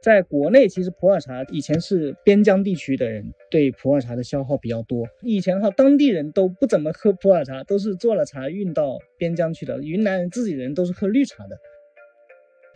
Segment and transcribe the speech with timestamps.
[0.00, 5.06] 在国内，其实普洱茶以前是边疆地区的人对普洱茶的消耗比较多。
[5.22, 9.82] 以前哈，当地人都不怎么喝普洱茶，都是做了茶运到边疆去的。
[9.82, 11.58] 云南人自己人都是喝绿茶的。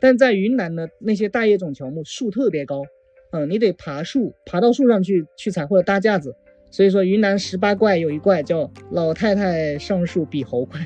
[0.00, 2.82] 但在云南呢，那些大叶种乔木树特别高，
[3.30, 6.34] 嗯，你得爬树，爬到树上去去采或者搭架子。
[6.72, 10.80] 所以说，云南十八怪有一怪叫老太太上树比猴快。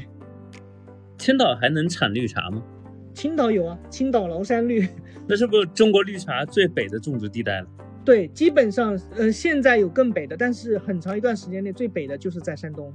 [1.16, 2.62] 青岛还能产绿茶吗？
[3.16, 4.86] 青岛有啊，青岛崂山绿，
[5.26, 7.66] 那是不是中国绿茶最北的种植地带了？
[8.04, 12.92] 对，基本上，呃，现在有更北的，但是很长一段时间内最北的就是在山东。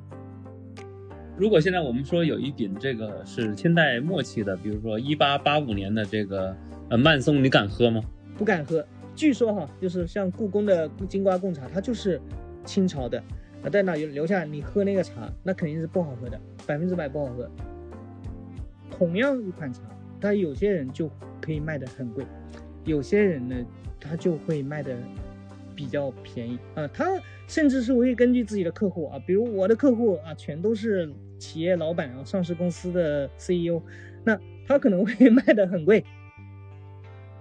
[1.36, 6.56] 如果现在我们说有一饼这个是清代末期的，比如说一八八五年的这个
[6.90, 8.00] 呃曼松，你敢喝吗？
[8.38, 8.86] 不敢喝。
[9.16, 12.22] 据说哈，就是像故宫的金瓜贡茶，它就是
[12.64, 13.18] 清朝的，
[13.64, 17.50] 啊，在那留下你喝那个茶，那肯定是不好喝的，百分之百不好喝。
[18.92, 19.82] 同样一款茶。
[20.22, 21.10] 但有些人就
[21.42, 22.24] 可以卖的很贵，
[22.86, 23.56] 有些人呢，
[24.00, 24.96] 他就会卖的
[25.76, 26.88] 比较便宜啊。
[26.90, 33.82] 他甚至是会根据自己的客户啊，比如我的客户啊，全都是企业老板啊，上市公司的 CEO，
[34.24, 36.06] 那他可能会 卖的很贵。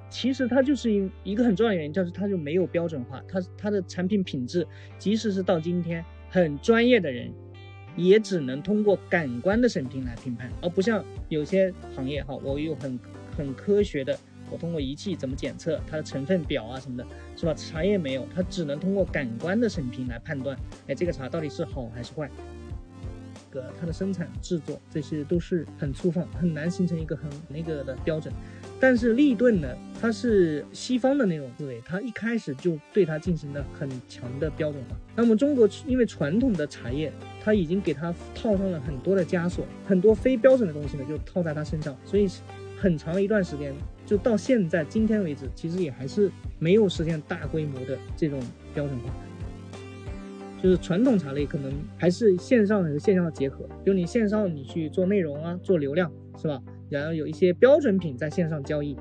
[0.08, 4.66] 其实它就是一一个很重要的原因，就是它就没有标准化，它它的产品品质，
[4.98, 7.30] 即使是到今天很专业的人。
[7.96, 12.98] 也只能通过感官的审评来评判，而不像有些行业哈，我有很
[13.36, 14.18] 很科学的，
[14.50, 17.54] 我通过仪器怎么检测它的成分表啊什么的，是吧？
[17.54, 22.30] 茶叶没有，它只能通过感官的审评来判断，哎，这个茶到底是好还是坏。
[23.50, 28.32] 个它的生产制作这些都是很粗放，很难形成一个很那个的标准。
[28.80, 29.68] 但是立顿呢，
[30.00, 34.96] 它是西方的那种思维，它一开始就对它进行了很强的标准化。
[35.14, 42.26] 那么中国因为传统的茶叶，它已经给它套上了很多的枷锁，很多非标准的东西呢就套在它身上，所以
[42.78, 43.74] 很长一段时间，
[44.06, 48.40] 就到现在今天为止，其实也还是没有实现大规模的这种
[48.72, 49.10] 标准化。
[50.62, 56.10] 就是传统茶类可能还是线上和线下的结合，就你线上你去做内容啊，做流量，
[56.40, 56.62] 是吧？
[56.90, 58.96] 然后有一些标准品在线上交易，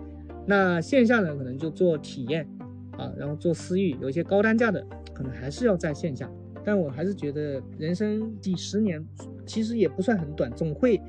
[0.45, 2.47] 那线下呢可能就做体验
[2.91, 6.31] 啊，然后做私域，有一些高单价的可能还是要在线下。
[6.63, 9.03] 但我还是觉得人生几十年
[9.45, 11.01] 其实也不算很短，总会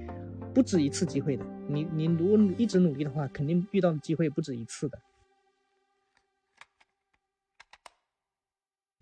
[0.54, 1.44] 不止一次机会的。
[1.68, 4.98] 你你如果一直努力的话，肯定遇到的机会不止一次的。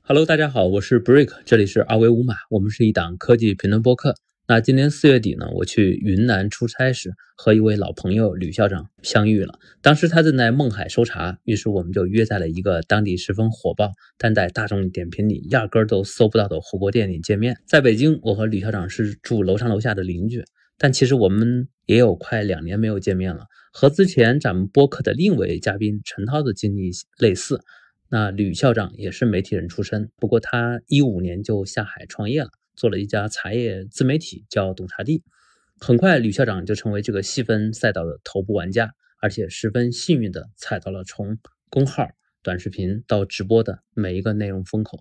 [0.03, 4.15] Hello，大家好，我是 Break，这里是二维五码，我们是一档科技评论播客。
[4.51, 9.59] 那今年四月底呢，我去云南出差时，和一位老朋友吕校长相遇了。
[9.83, 17.61] 当时他正在勐海收茶，于是我们就约在了一个当地十分火爆，但在大众点评里压根儿都搜不到的火锅店里见面。
[17.67, 20.43] 在北京，我和吕校长是住楼上楼下的邻居，
[20.79, 23.45] 但其实我们也有快两年没有见面了。
[23.71, 27.61] 和之前咱们播客的另一位嘉宾陈涛的经历类似，
[28.09, 32.49] 那吕校长也是媒体人出身，不过他一五年就下海创业了。
[32.78, 35.25] 做了一家茶叶自媒体，叫懂茶帝。
[35.81, 41.38] 很快，吕校长就成为这个细分赛道的头部玩家，而且十分幸运的踩到了从
[41.71, 42.09] 公号、
[42.41, 45.00] 短视频到直播的每一个内容风口。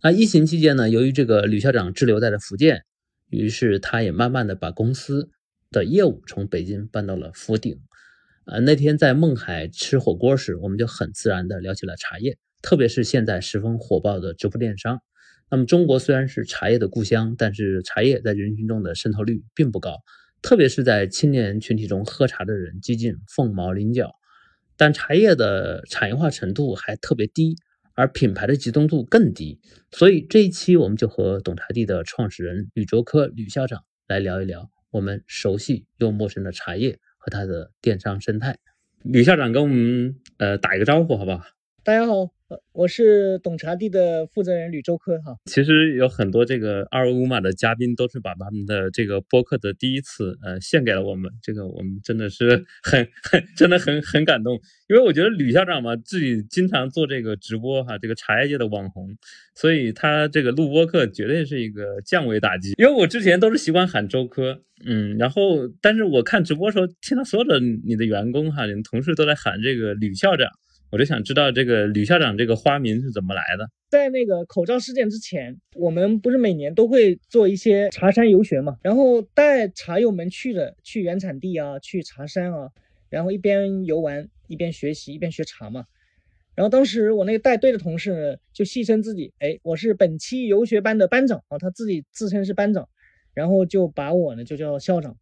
[0.00, 2.84] 那疫情期间呢，由于这个吕校长滞留在了福建，
[3.30, 5.28] 于是他也慢慢的把公司
[5.72, 7.80] 的业务从北京搬到了福鼎。
[8.44, 15.02] 呃，那天在勐海吃火锅时，我们就很自然的聊起了茶叶，特别是现在十分火爆的直播电商。
[15.50, 19.98] 那么，中国虽然是茶叶的故乡，但是茶叶在人群中的渗透率并不高，
[20.42, 24.12] 特别是在青年群体中，喝茶的人接近凤毛麟角。
[24.76, 27.56] 但茶叶的产业化程度还特别低，
[27.94, 29.58] 而品牌的集中度更低。
[29.90, 38.58] 所以这一期我们就和懂茶帝的创始人吕卓科吕校长来聊一聊我们熟悉又陌生的茶叶和它的电商生态。
[39.02, 41.42] 吕校长跟我们呃打一个招呼，好不好？
[41.88, 42.30] 大家好。
[42.74, 45.38] 我是懂茶帝的负责人吕周科哈。
[45.46, 59.16] 其实有很多这个二维码的嘉宾都是把他们的这个播客的第一次呃献给了我们，这个我们真的是很很真的很很感动，因为我觉得吕校长嘛自己经常做这个直播哈，这个茶叶界的网红，
[59.54, 62.74] 所以他这个录播课绝对是一个降维打击。
[62.76, 70.50] 因为我之前都是习惯喊周科，嗯，然后但是我看直播时候听到所有的你的员工哈，你的同事都在喊这个吕校长。
[70.90, 73.68] 我就想知道这个吕校长这个花名是怎么来的？
[73.90, 82.70] 在那个口罩事件之前，我们不是每年都会做一些茶山游学嘛，然后带茶友们去的去原产地啊，去茶山啊，
[83.10, 85.84] 然后一边游玩一边学习一边学茶嘛。
[86.54, 92.88] 然后当时我那个带队的同事呢，就戏称自己，哎，我是本期游学班的班长啊，他自己自称是班长，
[93.34, 95.16] 然后就把我呢就叫校长。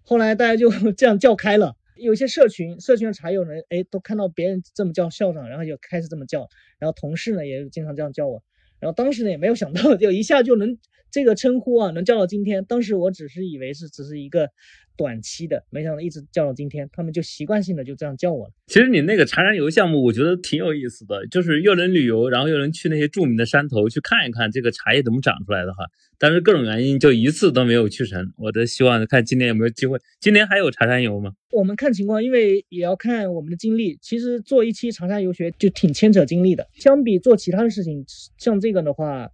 [0.00, 1.76] 后来大家就 这样叫开了。
[2.02, 8.42] 有些社群，社群的茶友呢，哎，都看到别人这么叫校长，然后就开始这么叫，然后同事呢也经常这样叫我，
[8.80, 10.78] 然后当时呢也没有想到，就一下就能
[11.10, 12.64] 这个称呼啊，能叫到今天。
[12.64, 14.50] 当时我只是以为是只是一个。
[14.96, 18.52] 短期的，没想到一直叫到今天，他们就习惯性的就这样叫我了。
[18.66, 25.84] 其实你那个茶山游项目，我觉得挺有意思的，就是又能旅游，然后又能去那些著名的山头去看一看这个茶叶怎么长出来的哈。
[26.18, 28.32] 但是各种原因，就一次都没有去成。
[28.36, 29.98] 我的希望看今年有没有机会。
[30.20, 31.32] 今年还有茶山游吗？
[31.50, 33.98] 我们看情况，因为也要看我们的精力。
[34.00, 38.04] 其实做一期茶山游学就挺牵扯精力的，相比做其他的事情，
[38.38, 39.30] 像这个的话。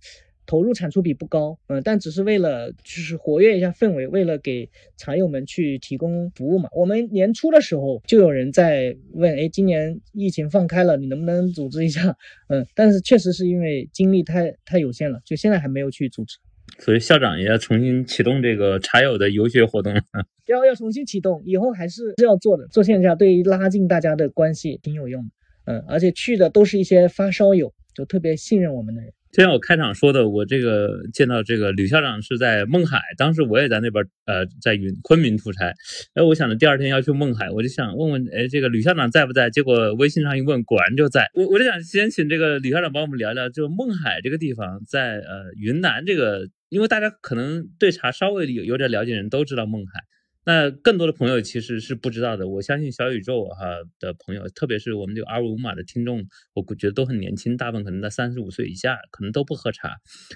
[0.48, 4.66] 投入产出比不高，嗯，但只是为了就是活跃一下氛围，为了给
[4.96, 6.70] 茶友们去提供服务嘛。
[6.72, 12.16] 我们年初的时候就有人在问，哎，今年疫情放开了，你能不能组织一下？
[12.48, 16.38] 嗯，但是确实是因为精力太太有限了，就现在还没有去组织。
[16.78, 19.92] 所以校长也要重新启动这个茶友的游学活动，
[20.48, 25.30] 要要重新启动，以后还是是要做的，做线下对于拉近大家的关系挺有用的。
[25.66, 29.12] 嗯，而且去的都是一些发烧友，就特别信任我们的人。
[29.32, 35.72] 就像我开场说的，我这个见到这个吕校长是在勐海，当时我也在那边，呃，在云昆明出差。
[36.14, 39.50] 哎，我想着第二天要去勐海，我就想问问，哎，这个吕校长在不在？
[39.50, 41.30] 结果微信上一问，果然就在。
[41.34, 50.00] 我我就想先请这个吕校长帮我们聊聊，就勐海这个地方，在呃云南这个，因为大家可能对茶稍微有有点了解，人都知道勐海。
[50.48, 52.48] 那更多的朋友其实是不知道的。
[52.48, 53.66] 我相信小宇宙哈
[54.00, 59.90] 的朋友，特别是我们这个二维码的听众，我觉得都很年轻，大部分可能在三十五岁以下，可能都不喝茶。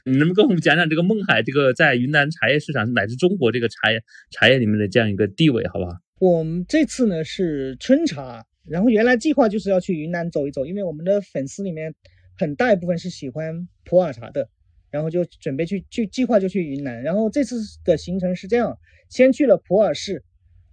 [0.04, 5.92] 你能不能跟我们讲讲这个勐海这个在云南茶叶市场乃至中国这个茶叶茶叶里面的这样一个地位，好不好？
[6.20, 11.94] 我们这次呢是春茶，然后原来计划就是要去云南走一走，因为我们的粉丝里面
[12.36, 14.46] 很大一部分是喜欢普洱茶的。
[14.92, 18.78] 然后就准备去去计划就去云南，然后这次的行程是这样：
[19.08, 20.22] 先去了普洱市，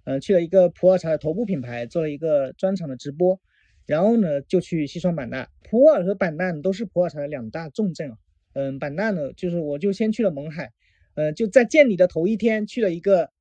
[0.04, 3.39] 嗯，去了一个普洱茶的头部品牌，做了一个专场的直播，
[3.86, 5.50] 然后呢就去西双版纳。
[5.63, 8.18] 普洱和版纳都是普洱茶的两大重镇啊，
[8.54, 10.74] 嗯，版纳呢就是我就先去了勐海，
[11.15, 13.31] 呃，就在见你的头一天去了一个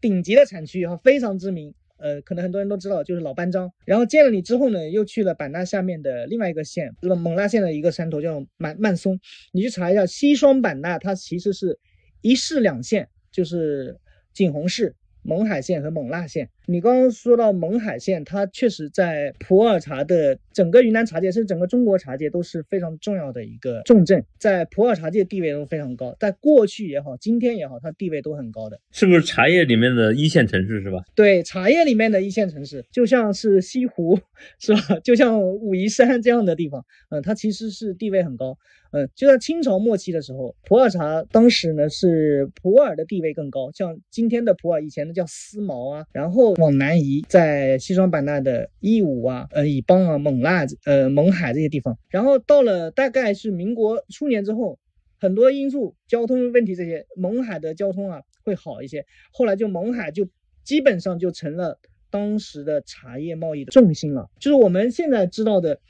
[0.00, 1.74] 顶级的产区哈，非常知名。
[2.00, 3.70] 呃，可能很多人都知道，就是老班章。
[3.84, 9.20] 然后见了你之后呢，又去了版纳下面的另外一个县，就是勐腊县的一个山头叫曼曼松。
[9.52, 11.78] 你去查一下西双版纳，它其实是
[12.22, 13.98] 一市两县，就是
[14.32, 14.94] 景洪市。
[15.22, 31.02] 勐海县和勐腊县，你刚刚说到勐海县，它确实在普洱茶的整个云南茶界，甚至整个中国茶界都是非常重要的一个重镇，在普洱茶界地位都非常高，在过去也好，今天也好，它地位都很高的，是不是茶叶里面的一线城市是吧？
[31.14, 34.18] 对，茶叶里面的一线城市，就像是西湖
[34.58, 35.00] 是吧？
[35.02, 38.56] 就像武夷山这样的地方，嗯，它其实是地位很高。
[38.92, 54.78] 嗯，就在清朝末期的时候，普洱茶当时呢是普洱的地位更高，像今天的普洱，以前的叫思茅啊，然后往南移，在西双版纳的义乌啊、呃沂邦啊、勐腊、呃勐海这些地方，然后到了大概是民国初年之后，
[55.18, 60.28] 很多因素，交通问题这些，勐海的交通啊会好一些，后来就勐海就
[60.62, 61.80] 基本上就成了
[62.10, 65.80] 当时的茶叶贸易的重心了，就是我们现在知道的，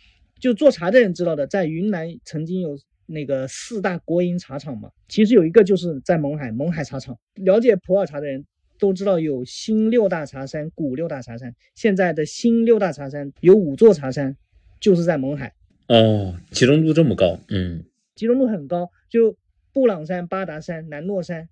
[0.41, 2.79] 就做茶的人知道的，在云南曾经有。
[3.13, 7.19] 那个四大国营茶厂嘛，其实有一个就是在勐海，勐海茶厂。
[7.35, 8.45] 了解普洱茶的人
[8.81, 11.55] 都知道有新六大茶山、古六大茶山。
[11.75, 14.37] 现在的新六大茶山有五座茶山，
[14.81, 15.55] 就是在勐海。
[15.87, 18.91] 哦，集中度这么高，嗯，集中度很高。
[19.09, 19.37] 就
[19.73, 21.49] 布朗山、巴达山、南糯山、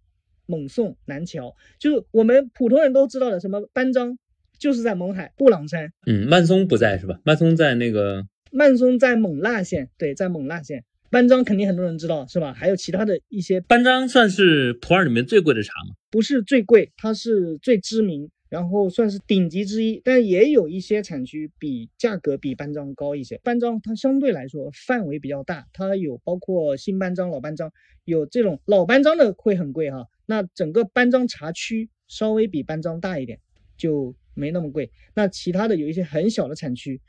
[0.47, 4.19] 勐宋、南桥，就是我们普通人都知道的，什么班章，
[4.59, 5.93] 就是在勐海布朗山。
[6.07, 7.21] 嗯，曼松不在是吧？
[7.25, 10.85] 曼松在那个，曼松在勐腊县，对，在勐腊县。
[11.11, 12.53] 班章肯定很多人知道是吧？
[12.53, 15.95] 还有其他的一些班章算是普洱里面最贵的茶吗？
[16.11, 20.03] 不是最贵，它是最知名，然后算是顶级之一。
[20.05, 23.41] 但也有一些产区比价格比班章高一些。
[23.43, 27.73] 班章它相对来说范围比较大，它有包括新班章、老班章，
[28.05, 30.07] 有这种老班章的会很贵哈。
[30.27, 33.38] 那整个班章茶区稍微比班章大一点，
[33.79, 34.91] 就没那么贵。
[35.15, 37.00] 那其他的有一些很小的产区，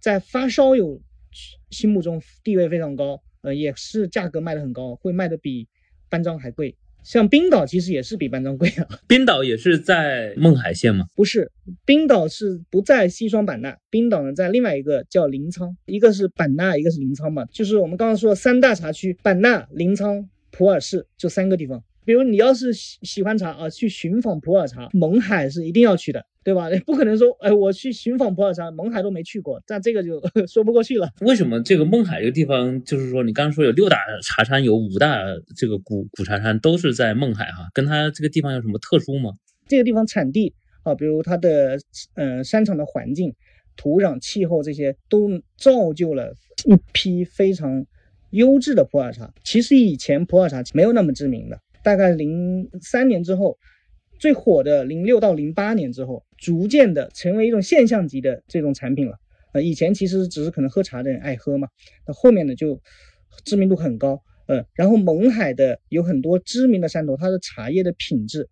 [0.00, 1.00] 在发烧友
[1.70, 3.22] 心目中地位非常高。
[3.44, 5.68] 呃，也是价格卖的很高，会卖的比
[6.08, 6.76] 班章还贵。
[7.02, 8.88] 像冰岛其实也是比班章贵啊。
[9.06, 11.04] 冰岛也是在勐海县吗？
[11.14, 11.52] 不是，
[11.84, 17.44] 冰岛是不在西双版纳，冰岛呢在另外一个叫临沧，一个是版纳，一个是临沧嘛。
[17.52, 21.84] 就是我们刚刚说的三大茶区，版纳、临沧、普洱市，就三个地方。
[22.06, 26.24] 比如你要是喜喜欢茶啊，去寻访普洱茶，勐海是一定要去的。
[26.44, 26.68] 对吧？
[26.84, 31.08] 不可能说，哎，我去寻访普洱茶，勐海都没去过，但这个就 说不过去了。
[31.22, 35.24] 为什么这个勐海这个地方，就是说你刚刚说有六大茶山，有五大
[35.56, 37.66] 这个古古茶山，都是在勐海哈？
[37.72, 39.32] 跟它这个地方有什么特殊吗？
[39.66, 41.78] 这个地方产地啊，比如它的
[42.14, 43.34] 嗯山场的环境、
[43.74, 46.34] 土壤、气候这些，都造就了
[46.66, 47.86] 一批非常
[48.32, 49.32] 优质的普洱茶。
[49.42, 53.56] 其实以前普洱茶没有那么知名的，大概零三年之后，
[54.18, 59.16] 最火的零六到零八年之后，逐渐的成为一种现象级的这种产品了。
[59.54, 61.68] 呃，以前其实只是可能喝茶的人爱喝嘛，
[62.06, 62.78] 那后面呢就
[63.46, 64.20] 知名度很高。
[64.46, 68.46] 嗯，然后勐海的有很多知名的山头，它的茶叶的品质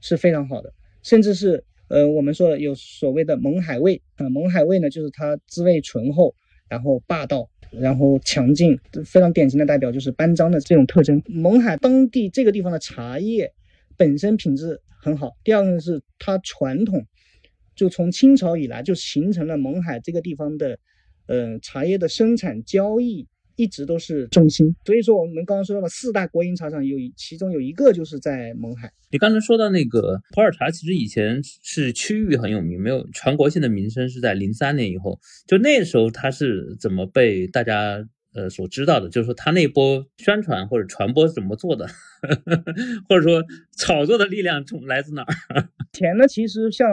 [0.00, 0.72] 是非常好的，
[1.04, 6.34] 甚至是呃我们说的有所谓的勐海味呃，勐海味呢就是它滋味醇厚，
[6.68, 11.22] 然后霸道，然后强劲，非常典型的代表就是班章的这种特征。
[11.22, 13.52] 勐海当地这个地方的茶叶
[13.96, 17.06] 本身品质很好，第二个呢是它传统，
[17.78, 20.78] 就从清朝以来就形成了勐海这个地方的
[21.28, 23.26] 呃茶叶的生产交易。
[23.60, 28.88] 一直都是中心，所以说我们刚刚说到了四大国营茶厂，有其中有一个就是在勐海。
[29.10, 35.18] 你刚才说到那个普洱茶，其实以前是区域很有名，没有全国性的名声，是在零三年以后，
[35.48, 37.98] 就那时候它是怎么被大家
[38.38, 39.08] 呃所知道的？
[39.10, 41.86] 就是说他那波宣传或者传播怎么做的，
[43.08, 43.42] 或者说
[43.76, 45.68] 炒作的力量从来自哪儿？
[45.92, 46.88] 前呢，其实像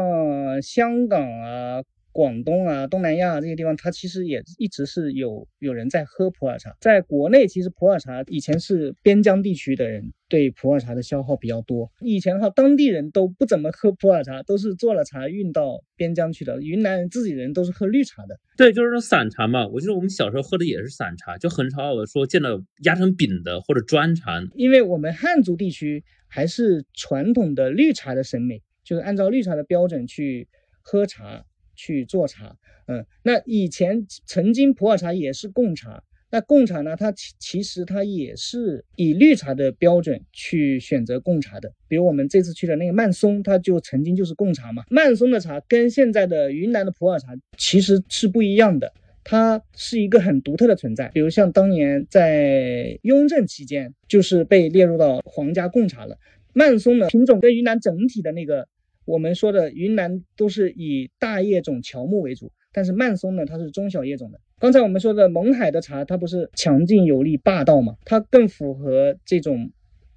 [0.61, 1.81] 香港啊。
[2.15, 6.73] 广东啊，东南亚这些地方，它其实也一直是有有人在喝普洱茶。
[6.79, 11.91] 在国内，其实普洱茶以前是边疆地区的人对普洱茶的消耗比较多。
[11.99, 16.61] 以前的话，当地人都不怎么喝普洱茶，都是做了茶运到边疆去的。
[16.61, 18.39] 云南人自己人都是喝绿茶的。
[18.55, 19.67] 对，就是说散茶嘛。
[19.67, 24.41] 我记得我们小时候喝的也是散茶，就很少说见到压成饼的或者砖茶。
[24.53, 30.47] 因为我们汉族地区还是传统的绿茶的审美，就是按照绿茶的标准去
[30.81, 31.43] 喝茶。
[31.75, 32.55] 去做茶，
[32.87, 41.71] 嗯，那以前曾经普洱茶也是贡茶，那贡茶呢，它其其实它也是以绿茶的标准去选择贡茶的。
[41.87, 44.83] 比如我们这次去的那个曼松，它就曾经就是贡茶嘛。
[44.89, 48.91] 曼松的茶跟现在的云南的普洱茶其实是不一样的，
[49.23, 51.09] 它是一个很独特的存在。
[51.09, 56.17] 比如像当年在雍正期间，就是被列入到皇家贡茶了。
[56.53, 58.67] 曼松的品种跟云南整体的那个。
[59.05, 64.39] 我们说的云南都是以大叶种乔木为主，但是曼松呢，它是中小叶种的。
[64.57, 67.95] 刚才我们说的勐海的茶，它不是强劲有力霸道嘛？
[68.03, 69.71] 它更符合这种，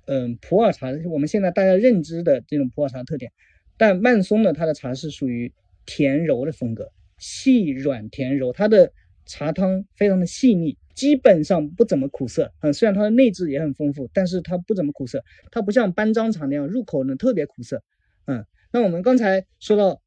[0.07, 3.31] 嗯，普洱茶我们现在大家认知的这种普洱茶特点。
[3.77, 5.53] 但曼松呢，它的茶是属于
[5.85, 8.91] 甜柔的风格，细软甜柔，它的
[9.27, 12.51] 茶汤非常的细腻，基本上不怎么苦涩。
[12.61, 17.83] 嗯，虽然它的内质也很丰富，但是它不怎么苦涩，它不像班章茶那样入口呢特别苦涩。
[18.27, 18.47] 嗯。
[18.73, 20.01] 那我们刚才说到，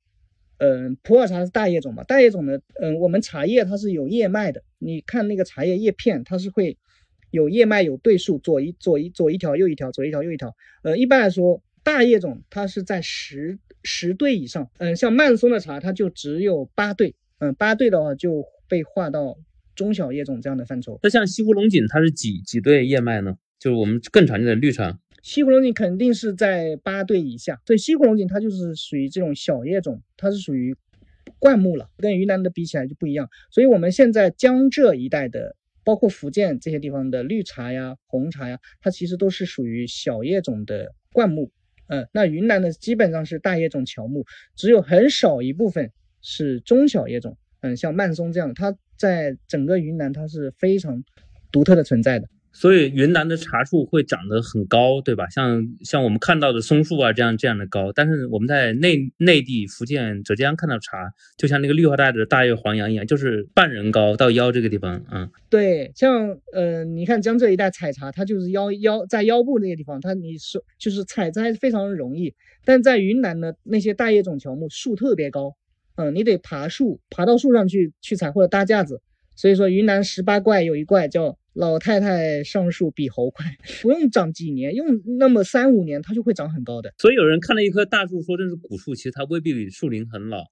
[0.57, 2.03] 嗯，普洱茶是大叶种嘛？
[2.03, 4.63] 大叶种呢，嗯，我们茶叶它是有叶脉的。
[4.77, 6.77] 你看那个茶叶叶片，它是会
[7.31, 10.55] 有叶脉有对数，左一左一左一条，右一条，左一条右一条。
[10.83, 14.69] 呃，一般来说，大叶种它是在十十对以上。
[14.77, 17.15] 嗯，像曼松的茶，它就只有八对。
[17.39, 19.37] 嗯，八对的话就被划到
[19.73, 20.99] 中小叶种这样的范畴。
[21.01, 23.37] 那像西湖龙井，它是几几对叶脉呢？
[23.57, 24.99] 就是我们更常见的绿茶。
[25.21, 30.75] 西湖龙井肯定是在八对以下，所以西湖龙井它就是属于这种小叶种，它是属于
[31.37, 33.29] 灌木了，跟云南的比起来就不一样。
[33.51, 41.51] 所以我们现在江浙一带的，包括福建这些地方的绿茶呀、红茶呀，它其实都是属于小叶种的灌木。
[41.87, 44.25] 嗯，那云南的基本上是大叶种乔木，
[44.55, 47.37] 只有很少一部分是中小叶种。
[47.59, 51.03] 嗯，像曼松这样，它在整个云南它是非常
[51.51, 52.27] 独特的存在的。
[52.53, 55.29] 所以云南的茶树会长得很高，对吧？
[55.29, 57.91] 像像我们看到的松树啊，这样这样的高。
[57.93, 65.03] 但是我们在内内地福建、浙江看到茶，就像那个绿化带的大叶黄杨一样，就是半人高到腰这个地方。
[65.11, 72.33] 嗯，对，像呃，你看江浙一带采茶，它就是腰腰在腰部那个地方，它你是就是采摘非常容易。
[72.65, 75.55] 但在云南呢，那些大叶种乔木树特别高，
[75.95, 79.01] 嗯，你得爬树，爬到树上去去采或者搭架子。
[79.35, 81.37] 所以说，云南十八怪有一怪叫。
[81.53, 83.45] 老太太上树比猴快，
[83.81, 84.87] 不用长几年，用
[85.19, 86.93] 那么三五年，它就会长很高的。
[86.97, 90.45] 所以有人看了一棵大树，说这是古树，其实它未必树龄很老。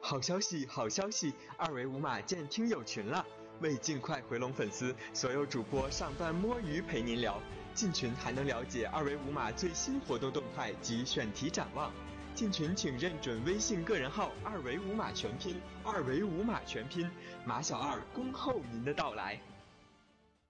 [0.00, 3.26] 好消息，好消息，二维码建听友群了。
[3.60, 7.42] 为尽快回笼粉丝，所有主播上班摸鱼陪您聊。
[7.74, 11.92] 进群还能了解二维码最新活动动态及选题展望。
[12.40, 17.06] 进群请认准微信个人号二维五码全拼，二维五码全拼，
[17.44, 19.38] 马小二恭候您的到来。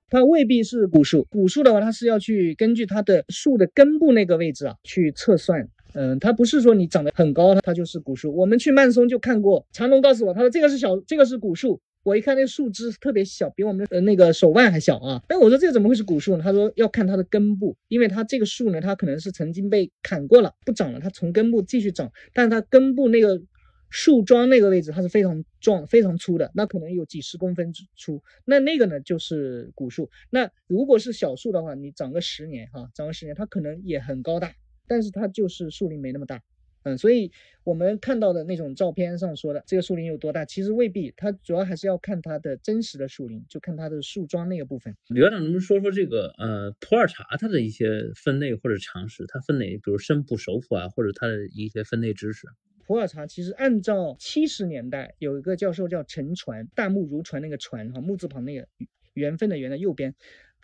[0.08, 5.68] 它未必是古树，古树的话，它是要去根据它的树的根部那个位置啊去测算。
[5.94, 8.32] 嗯，它不是说你长得很高，它它就是古树。
[8.36, 15.22] 我们去曼松就看过，长龙告诉我，他说这个是小，这个是古树，我一看那树枝特别小，比我们的那个手腕还小啊。
[15.28, 16.42] 哎，我说这怎么会是古树呢？
[16.42, 23.42] 他说要看它的根部，因为它这个树呢，它可能是曾经被砍过了，不长了，它从根部继续长，但是它根部那个
[23.90, 28.22] 树桩那个位置它是非常壮、非常粗的，那可能有几十公分粗。
[28.46, 30.08] 那那个呢就是古树。
[30.30, 34.54] 那如果是小树的话，你长个十年哈，长个十年，它可能也很高大，
[34.88, 36.40] 但是它就是树龄没那么大。
[36.82, 37.30] 嗯，所以
[37.62, 44.96] 我们看到的那种照片上说的这个树林有多大，其实未必，它主要还是要看它的真实的树林，就看它的树桩那个部分。
[45.08, 49.26] 刘院长，能不能说说这个呃普洱茶它的一些分类或者常识？
[49.26, 52.46] 它分哪，比如生普、熟普啊，或者它的一些分类知识？
[52.86, 58.66] 普洱茶其实按照七十年代有一个教授叫陈传，大木如传那个传哈木字旁那个
[59.12, 60.14] 缘分的缘的右边，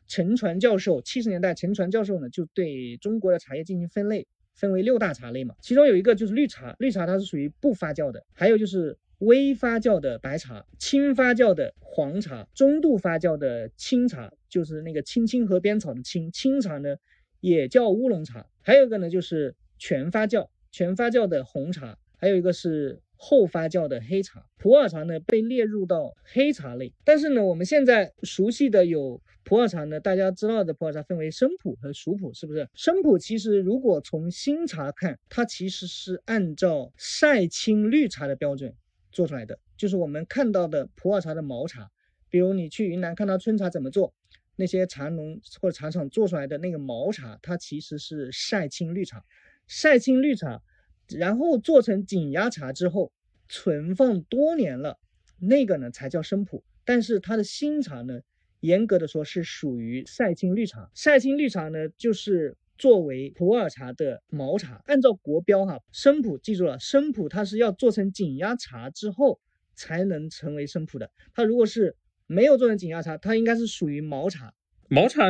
[0.08, 4.26] 陈传教授七十年代陈传教授呢就对中国的茶叶进行分类。
[4.56, 16.96] 分为六大茶类嘛，其中有一个就是绿茶，绿茶它是属于不发酵的，还有就是微发酵的白茶，轻发酵的黄茶，中度发酵的青茶，就是那个青青河边草的青青茶呢，
[17.40, 23.00] 也叫乌龙茶，还有一个呢就是全发酵，全发酵的红茶，还有一个是。
[23.16, 26.92] 后发酵的黑茶，普洱茶呢被列入到黑茶类。
[27.04, 32.68] 但是呢，我们现在熟悉的有普洱茶呢，大家知道的普洱茶分为生普和熟普，是不是？
[32.75, 38.75] 生普其实如果从新茶看，它其实是按照晒青绿茶的标准
[39.11, 41.90] 做出来的，就是我们看到的普洱茶的毛茶。
[42.28, 44.12] 比如你去云南看到春茶怎么做，
[44.56, 49.25] 那些茶农或者茶厂做出来的那个毛茶，它其实是晒青绿茶，
[49.66, 50.61] 晒青绿茶。
[51.10, 53.12] 然后做成紧压茶之后，
[53.48, 54.98] 存放多年了，
[55.38, 56.64] 那个呢才叫生普。
[56.84, 58.20] 但是它的新茶呢，
[58.60, 60.90] 严格的说是属于晒青绿茶。
[60.94, 64.82] 晒青绿茶呢，就是作为普洱茶的毛茶。
[64.86, 69.40] 按照国标哈，生普记住了，生普它是要做成紧压茶之后
[69.75, 71.10] 才能成为生普的。
[71.34, 71.94] 它如果是
[72.26, 74.52] 没有做成紧压茶，它应该是属于毛茶。
[74.88, 75.25] 毛茶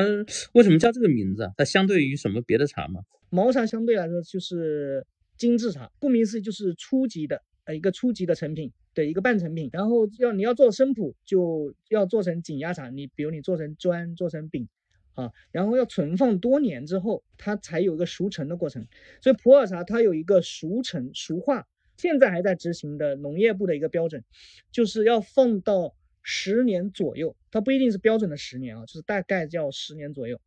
[0.53, 1.51] 为什么叫这个名字？
[1.57, 3.03] 它相对于什么别的茶吗？
[3.29, 5.07] 毛茶相对来说就是。
[5.37, 9.69] 精致茶，顾名思义就是初级的，呃，一个初级的成品的一个半成品。
[9.73, 12.89] 然后要你要做生普，就要做成紧压茶。
[12.91, 14.69] 你比如你做成砖，做成饼，
[15.15, 18.87] 啊，然后要存放多年之后，它才有一个熟成的过程。
[19.21, 24.25] 所以普洱茶它有一个熟成熟化，现在还在执行的农业部的一个标准，
[24.73, 30.41] 就是要放到十年左右，它不一定是标准的十年啊，就是大概叫十年左右，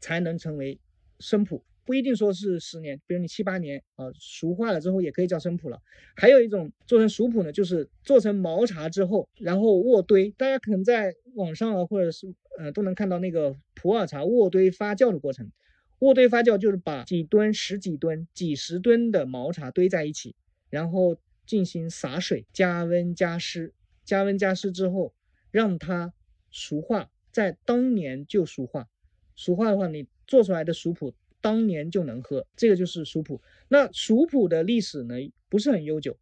[0.00, 0.80] 才能成为
[1.18, 1.64] 生普。
[1.90, 5.82] 不一定说是十年，比如你七八年啊，熟化了之后也可以叫生普了。
[6.14, 10.30] 还有一种做成熟普呢，就是做成毛茶之后，然后卧堆。
[10.38, 15.50] 大家可能在网上啊，或者是呃都能看到那个普洱茶卧堆发酵的过程。
[15.98, 20.36] 卧堆发酵就是把几吨、十几吨、几十吨的毛茶堆在一起，
[20.68, 23.74] 然后进行洒水、加温加湿。
[24.04, 25.12] 加温加湿之后，
[25.50, 26.14] 让它
[26.52, 28.88] 熟化，在当年就熟化。
[29.34, 31.12] 熟化的话，你做出来的熟普。
[31.40, 33.40] 当年就能喝，这个就是熟普。
[33.68, 35.14] 那熟普的历史呢，
[35.48, 36.16] 不是很悠久，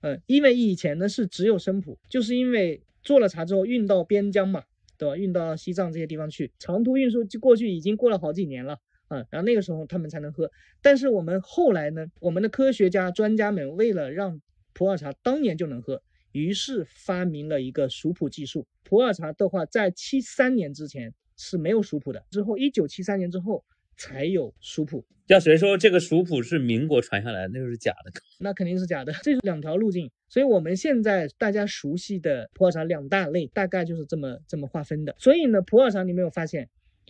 [0.00, 4.64] 嗯，因为以前呢是只有生普，就是因为做了茶之后运到边疆嘛，
[4.96, 5.16] 对吧？
[5.16, 10.50] 运到西藏这些地方去，长途运输就过去已经过了好几年了，嗯，然后那个时候他们才能喝。
[10.80, 14.40] 但是我们后来呢，我们的科学家专家们为了让
[14.72, 18.66] 普洱茶当年就能喝，于是发明了一个熟普技术。
[18.82, 23.64] 普洱茶的话，在七三年之前是没有熟普的，之后一九七三年之后。
[23.96, 29.12] 才有熟普，要谁说这个熟普是民国传下来，那就是假的，那肯定是假的。
[29.22, 35.14] 这是两条路径，所以我们现在大家熟悉的普洱茶两大类，大概就是这么这么划分的。
[35.18, 36.68] 所以呢，普洱茶你没有发现，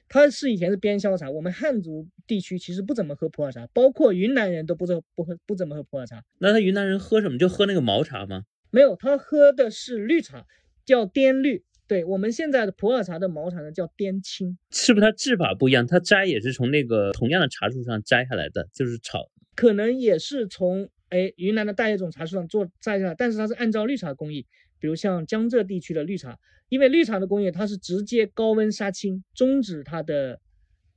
[0.09, 6.23] 它是以前是边销茶，我们汉族地区其实不怎么喝普洱茶，包括云南人都不怎不喝不怎么喝普洱茶。
[6.39, 7.39] 那他云南人喝什么？
[7.39, 8.45] 就喝那个毛茶吗？
[8.71, 10.47] 没有，他喝的是绿茶，
[10.85, 11.65] 叫滇绿。
[11.87, 15.87] 对我们现在的普洱茶的毛茶呢，叫滇青，是不是它制法不一样？
[15.87, 24.47] 它摘也是从那个同样的茶树上摘下来的，就是炒，可能也是从哎云南的大叶种茶树上做摘下来，但是它是按照绿茶工艺，
[24.79, 26.39] 比如像江浙地区的绿茶，
[26.71, 30.41] 因为绿茶的工艺它是直接高温杀青，终止它的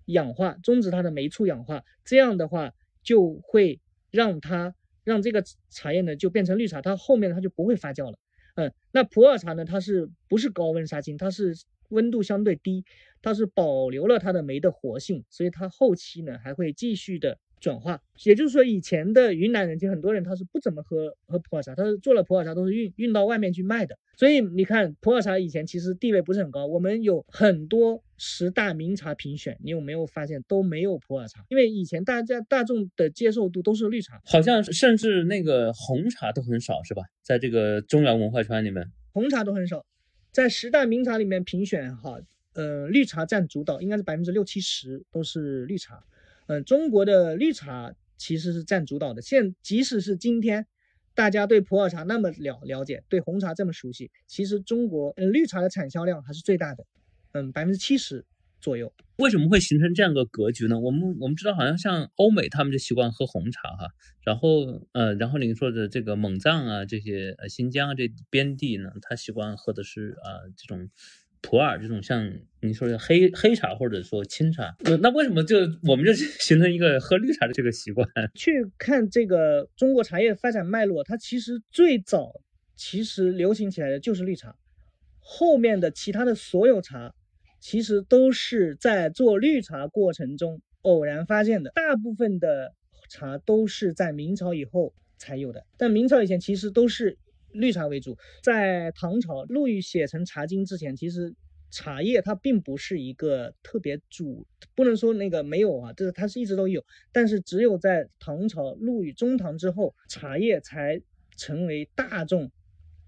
[0.05, 2.71] 氧化，终止它的酶促氧化，这样的话
[3.03, 4.73] 就会让它
[5.03, 8.17] 让这个茶叶呢就变成绿茶，它后面它就不会发酵了。
[8.57, 9.63] 嗯，那普洱茶呢？
[9.63, 11.15] 它是不是高温杀青？
[11.15, 11.53] 它是
[11.89, 12.83] 温度相对低，
[13.21, 18.01] 它是保留了它的酶的活性，所以它后期呢还会继续的转化。
[18.23, 23.97] 也就是说，以前的云南人，其实很多人他是不怎么喝喝普洱茶，他是做了普洱茶都是运运到外面去卖的。
[24.15, 26.65] 所以你看，普洱茶以前其实地位不是很高。
[26.65, 31.45] 我们有很多十大名茶评选，你有没有发现都没有普洱茶？
[31.49, 37.03] 因为以前大家大众的接受度都是绿茶，好像甚至那个红茶都很少，是吧？
[37.21, 39.85] 在这个中原文化圈里面，红茶都很少。
[40.31, 42.19] 在十大名茶里面评选哈，
[42.53, 46.03] 呃，绿茶占主导，应该是百分之六七十都是绿茶。
[46.47, 49.21] 嗯，中国的绿茶其实是占主导的。
[49.21, 50.65] 现即使是今天，
[51.13, 56.85] 大家对普洱茶那么了了解，对红茶这么熟悉，其实中国嗯绿茶的产销量还是最大的，
[57.33, 58.25] 嗯，百分之七十。
[58.59, 60.79] 左右，为什么会形成这样个格局呢？
[60.79, 63.87] 我们我们知道，好像像欧美他们就习惯喝红茶哈，
[64.25, 70.89] 然后呃，然后您说的这个蒙藏啊，这些呃新疆啊这边地呢，他习惯喝的是啊这种
[71.41, 78.07] 普洱这种像你说的黑黑茶或者说清茶，那为什么就我们就 形成一个喝绿茶的这个习惯？
[78.35, 82.31] 去看这个中国茶叶发展脉络，它其实最早
[82.75, 84.55] 其实流行起来的就是绿茶，
[85.19, 87.13] 后面的其他的所有茶。
[87.59, 92.75] 其实都是在做绿茶过程中偶然发现的，大部分的
[93.09, 95.65] 茶都是在明朝以后才有的。
[95.75, 97.17] 但明朝以前其实都是
[97.51, 101.33] 绿茶为主，在唐朝陆羽写成《茶经》之前，其实
[101.71, 111.01] 茶叶它并不是一个特别主，不能说那个没有啊，就是它是一直都有，但是只有在唐朝陆羽中唐之后，茶叶才
[111.35, 112.51] 成为大众。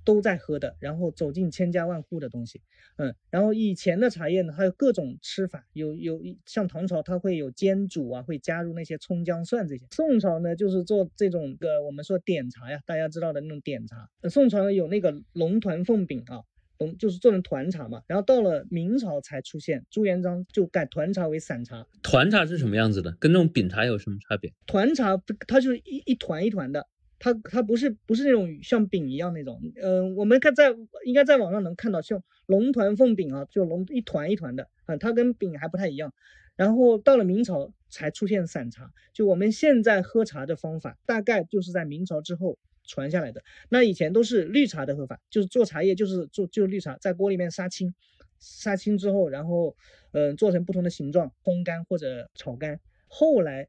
[0.09, 2.63] 都在喝的，然后走进千家万户的东西，
[2.97, 9.85] 嗯，然后以前的茶叶呢，它有各种吃法，有有像唐朝它会有煎煮啊，会加入那些葱姜蒜这些。
[9.91, 14.09] 宋朝呢，就是做这种个我们说点茶呀，大家知道的那种点茶。
[14.31, 16.41] 宋朝呢有那个龙团凤饼啊，
[16.79, 18.01] 龙就是做成团茶嘛。
[18.07, 21.85] 然后到了明朝才出现，朱元璋就改团茶为散茶。
[22.01, 23.15] 团茶是什么样子的？
[23.19, 24.51] 跟那种饼茶有什么差别？
[24.65, 26.87] 团茶它就是一一团一团的。
[27.19, 36.13] 它它不是不是那种像饼一样那种，嗯，我们看在应该在网上能看到像龙团凤饼啊，就龙一团一团的啊，它跟饼还不太一样。
[36.55, 43.43] 然后到了明朝才出现散茶，就我们现在喝茶的方法，大概就是在明朝之后传下来的。
[43.69, 47.93] 那以前都是绿茶的喝法，就是做茶叶就是做就是绿茶，在锅里面杀青，
[48.39, 49.75] 杀青之后，然后
[50.13, 53.67] 嗯做成不同的形状，烘干或者炒干，后来。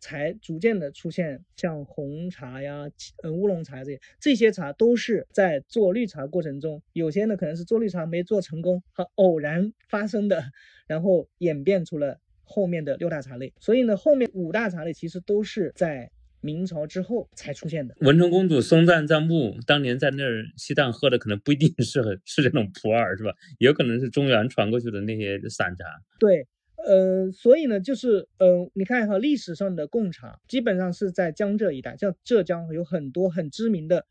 [0.00, 2.88] 才逐渐的出现像红茶呀、
[3.22, 10.42] 嗯乌龙茶这些，这些茶都是在做绿茶过程中，有些呢可能是做绿茶没做成功和偶然发生的，
[10.88, 13.52] 然后演变出了后面的六大茶类。
[13.60, 16.10] 所以呢，后面五大茶类其实都是在
[16.40, 17.94] 明朝之后才出现的。
[18.00, 23.32] 文成公主松赞赞布当年在那儿西藏喝的，可能不一定是很是这种普洱，是吧？
[23.58, 25.84] 也有可能是中原传过去的那些散茶。
[26.18, 26.46] 对。
[26.86, 34.06] 呃，所以呢，就是呃，你看哈，历史上的贡茶基本上是在江浙一带，像浙江有很多很知名的，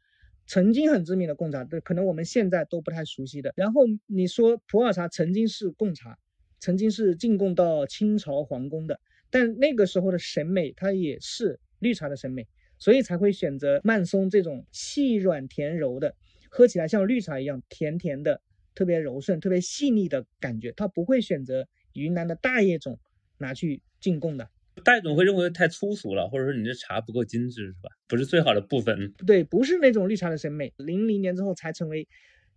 [0.46, 3.54] 曾经很知名的贡茶，对，可能我们现在都不太熟悉的。
[3.56, 6.18] 然后你说普洱茶曾经是贡茶，
[6.60, 16.16] 曾经是进贡到清朝皇宫的，但那个时候的审美它也是绿茶的审美，所以才会选择曼松这种细软甜柔的，
[16.50, 18.42] 喝起来像绿茶一样甜甜的，
[18.76, 21.68] 特别柔顺、特别细腻的感觉，它不会选择。
[21.94, 23.00] 云南的大叶种
[23.38, 24.50] 拿去进贡的，
[24.84, 27.90] 大叶种会认为太粗俗了，或者说你这茶不够精致，是吧？
[28.08, 29.14] 不是最好的部分。
[29.26, 30.74] 对，不是那种绿茶的审美。
[30.78, 32.08] 零零年之后才成为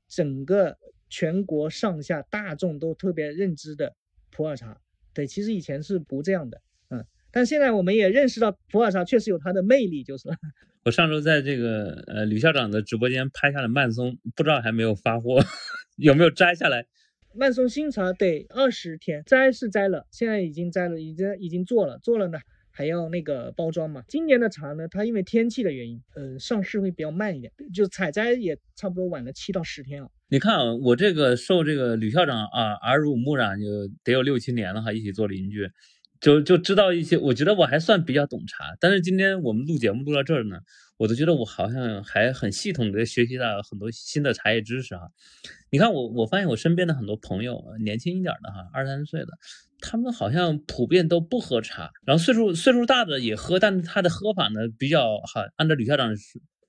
[0.09, 3.95] 整个全国上下大众都特别认知的
[4.31, 4.81] 普洱茶。
[5.14, 7.05] 对，其实以前是不这样的，嗯。
[7.31, 10.29] 但现在我们也认识到普洱茶确实有它的魅力，就是。
[10.85, 15.40] 我上周在这个呃吕校长的直播间拍下了曼松，不知道还没有发货，
[15.97, 16.87] 有没有摘下来？
[17.35, 22.38] 曼松新茶得二十天摘是摘了，现在已经摘了，已经已经做了，做了呢
[22.71, 24.03] 还要那个包装嘛。
[24.09, 30.09] 今年的茶呢，它因为天气的原因，呃，上市会比较慢一点，就采摘也差不多晚了七到十天啊。
[30.29, 33.66] 你看啊，我这个受这个吕校长啊耳濡目染，就
[34.05, 35.71] 得有六七年了哈，一起做邻居。
[36.22, 38.76] 就就知道一些，我觉得我还算比较懂茶。
[38.78, 40.56] 但是今天我们录节目录到这儿呢，
[40.96, 45.11] 我都觉得我好像还很系统的学习到很多新的茶叶知识哈。
[45.72, 49.32] 你看我，我发现我身边的很多朋友，年轻一点的哈，二三十岁的，
[49.80, 51.90] 他们好像普遍都不喝茶。
[52.06, 56.14] 然后岁数岁数大的也喝，但是他的喝法呢比较哈，按照吕校长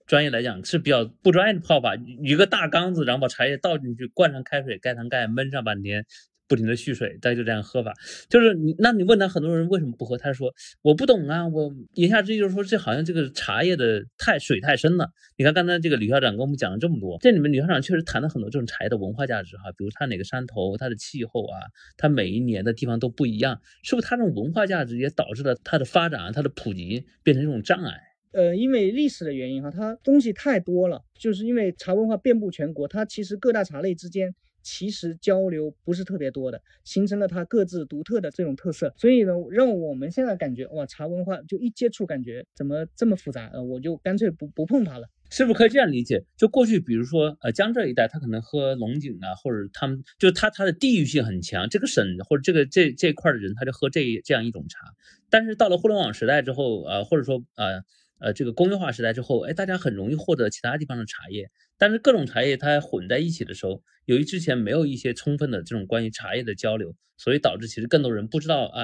[0.08, 6.08] 专业来讲是比较不专业的泡法，一个大缸子，然后把茶叶倒进去，灌上开水，盖上盖，焖上半天。
[6.54, 7.92] 不停的蓄水，大家就这样喝法，
[8.30, 15.10] 就是你，那你问他很多人为什么不喝，他说我不懂啊，我言下之意就是说这好像这个茶叶的太水太深了。
[15.36, 21.58] 你看刚才这个吕校长跟我们讲了这么多，这里面吕校长确实谈了很多这种茶叶的文化价值哈，比如它哪个山头，它的气候啊，
[21.98, 28.00] 它每一年的地方都不一样，是不是它这种文化价值也导致了它的发展啊，它的普及变成一种障碍？
[28.34, 34.36] 呃，因为历史的原因哈，它东西太多了，就是因为茶文化遍布全国，它其实各大茶类之间。
[34.64, 38.94] 其实交流不是特别多的，形成了它各自独特的这种特色。
[38.98, 43.50] 所以呢，让我们现在感觉哇，茶文化就一接触感觉怎么这么复杂？
[43.54, 45.08] 呃，我就干脆不不碰它了。
[45.30, 46.24] 是不是可以这样理解？
[46.38, 54.94] 就过去，比如说呃江浙一带，他可能喝龙井啊，或者他们就他他的地域性很强，这个省或者这个这这块的人，他就喝这这样一种茶。
[55.32, 57.82] 但是到了互联网时代之后，呃或者说呃
[58.24, 68.84] 呃这个工业化时代之后，哎，大家很容易获得其他地方的茶叶，但是各种茶叶它混在一起的时候，由于之前没有一些充分的这种关于茶叶的交流，所以导致其实更多人不知道啊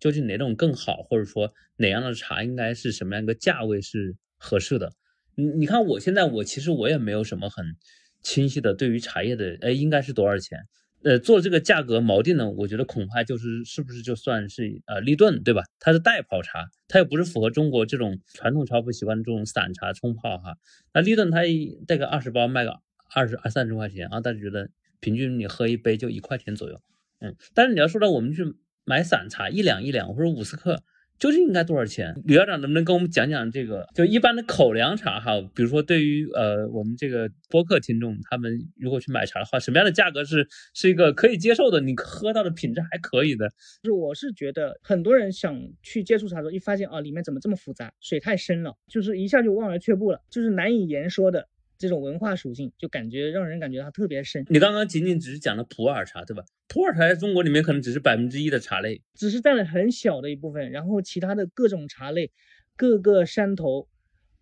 [0.00, 4.92] 究竟哪种更好，或者说哪样的茶应该是什么样一个价位是合适的。
[5.34, 7.76] 你你看，我现在我其实我也没有什么很
[8.22, 10.58] 清晰的对于茶叶的，哎，应该是多少钱？
[11.02, 15.62] 呃，做这个价格锚定呢，我觉得恐怕就是是不是就算是呃立顿对吧？
[15.78, 20.56] 它是代泡茶，它又不是符合中国这种传统消费习惯这种散茶冲泡哈。
[20.92, 21.40] 那立顿它
[21.86, 22.80] 带个二十包卖个
[23.14, 24.68] 二十二三十块钱啊，大家觉得
[25.00, 26.80] 平均你喝一杯就一块钱左右，
[27.20, 27.34] 嗯。
[27.54, 28.44] 但是你要说到我们去
[28.84, 30.82] 买散茶一两一两或者五十克。
[31.20, 32.14] 究竟应该多少钱？
[32.24, 33.86] 李校长能不能跟我们讲讲这个？
[33.94, 41.78] 就一般的口粮茶哈，比如说对于呃我们这个播客听众，他们如果去买茶的话，什么样的价格是是一个可以接受的？
[41.82, 43.50] 你喝到的品质还可以的？
[43.82, 51.46] 就我是觉得很多人想去接触茶的时候，一发现啊里面怎么这么复杂，水太深了，就是一下就望而却步了，就是难以言说的。
[51.80, 54.44] 这种文化属性就感觉让人感觉它特别深。
[54.50, 56.44] 你刚刚仅仅只是讲了普洱茶，对吧？
[56.68, 60.70] 普洱茶在中国里面可能只是百分之一的茶类，只是占了很小的一部分。
[60.70, 62.30] 然后其他的各种茶类，
[62.76, 63.88] 各个山头，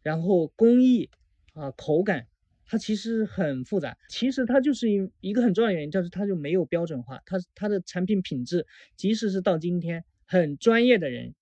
[0.02, 1.10] 然后工艺
[1.54, 2.26] 啊，口感，
[2.66, 3.96] 它其实很复杂。
[4.10, 7.20] 其实它就是一一个很重要的原因，就是它就没有标准化。
[7.24, 11.36] 它它的产品品质，即使是到今天很专业的人，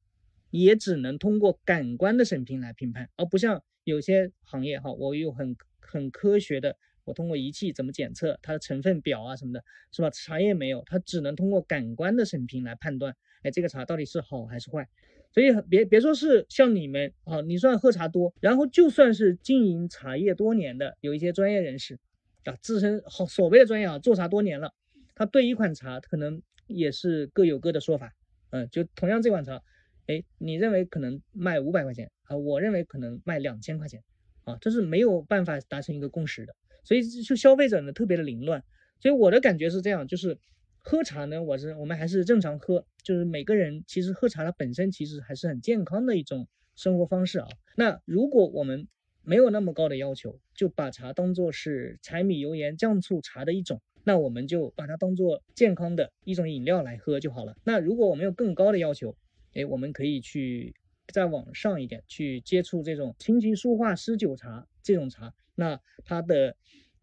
[0.51, 5.57] 也只能通过感官的审评来评判，而不像有些行业哈，我有很。
[5.87, 10.11] 很科学的，我通过仪器怎么检测它的成分表啊什么的，是吧？
[10.11, 14.89] 茶叶没有，它只能通过感官的审评来判断，哎，这个茶到底是好还是坏。
[15.33, 21.99] 所以别别说是像你们啊，你算喝茶多，然后就算是经营茶叶多年的，有一些专业人士
[22.45, 24.73] 啊，自身好所谓的专业啊，做茶多年了，
[25.15, 28.15] 他对一款茶可能也是各有各的说法。
[28.51, 29.63] 嗯，就同样这款茶，
[30.07, 34.03] 哎，你认为可能卖五百块钱啊，我认为可能卖两千块钱。
[34.47, 36.55] 啊，这是没有办法达成一个共识的，
[36.85, 38.63] 所以就消费者呢特别的凌乱。
[39.01, 40.39] 所以我的感觉是这样，就是
[40.79, 47.49] 喝茶呢，我是我们还是正常喝，就是每个人其实喝茶它本身其实还是很健康的一种生活方式啊。
[47.77, 48.87] 那如果我们
[49.23, 57.57] 没有那么高的要求，就把茶当做是柴米油盐酱醋茶的一种，那我们就把它当做健康的一种饮料来喝就好了。
[57.65, 59.17] 那如果我们有更高的要求，
[59.55, 60.77] 哎，我们可以去。
[61.13, 66.57] 再往上一点去接触这种琴棋书画诗酒茶这种茶，那它的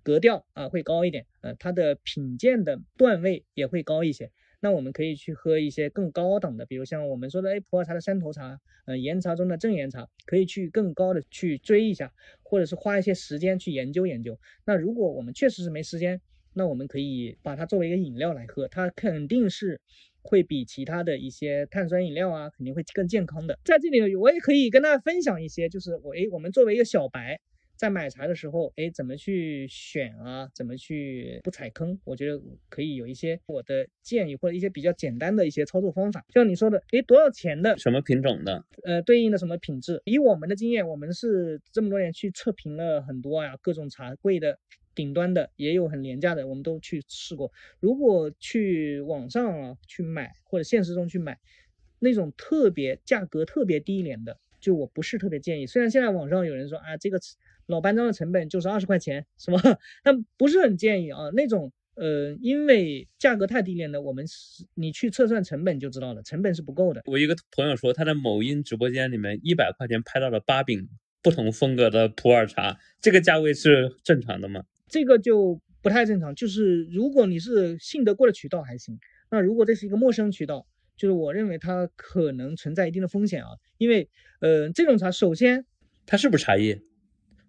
[0.03, 4.31] 格调啊会高一点，呃，它的品鉴的段位也会高一些。
[4.59, 12.13] 那我们可以去喝一些更高档的，比如像我们说的哎普洱茶的山头茶，呃岩茶中的正岩茶，可以去更高的去追一下，
[12.43, 14.39] 或者是花一些时间去研究研究。
[14.65, 16.21] 那如果我们确实是没时间，
[16.53, 19.81] 那我们可以把它作为一个饮料来喝，它肯定是。
[20.23, 23.59] 会比其他的一些碳酸饮料啊，肯定会更健康的。
[23.65, 27.39] 在这里，我也可以跟大家分享一些，就是我诶，我们作为一个小白，
[27.75, 30.49] 在买茶的时候，诶，怎么去选啊？
[30.55, 31.99] 怎么去不踩坑？
[32.05, 36.23] 我觉得可以有一些我的建议，或者一些比较简单的一些操作方法。
[36.29, 37.77] 就像你说的，诶，多少钱的？
[37.77, 38.63] 什么品种的？
[38.83, 40.01] 呃，对应的什么品质？
[40.05, 44.57] 以我们的经验，我们是这么多年去测评了很多呀，各种茶贵的。
[44.95, 47.51] 顶端的也有很廉价的，我们都去试过。
[47.79, 51.39] 如果去网上啊去买，或者现实中去买，
[51.99, 55.65] 那种特别价格特别低廉的，就我不是特别建议。
[55.65, 57.19] 虽然现在网上有人说啊，这个
[57.67, 59.59] 老班章的成本就是二十块钱，是吧？
[60.03, 61.29] 但不是很建议啊。
[61.33, 64.25] 那种呃，因为价格太低廉的，我们
[64.73, 67.01] 你去测算成本就知道了，成本是不够的。
[67.05, 70.89] 我一个朋友说，他在某音直播间里面一百块钱拍到了八饼
[71.21, 74.63] 不同风格的普洱茶，这个价位是正常的吗？
[74.93, 78.99] 这个就不太正常，就是如果你是信得过的渠道还行，
[79.31, 84.07] 那如果这是一个陌生渠道，就是我认为它可能存在一定的风险啊，因为
[84.39, 85.65] 呃这种茶首先
[86.05, 86.79] 它是不是茶叶，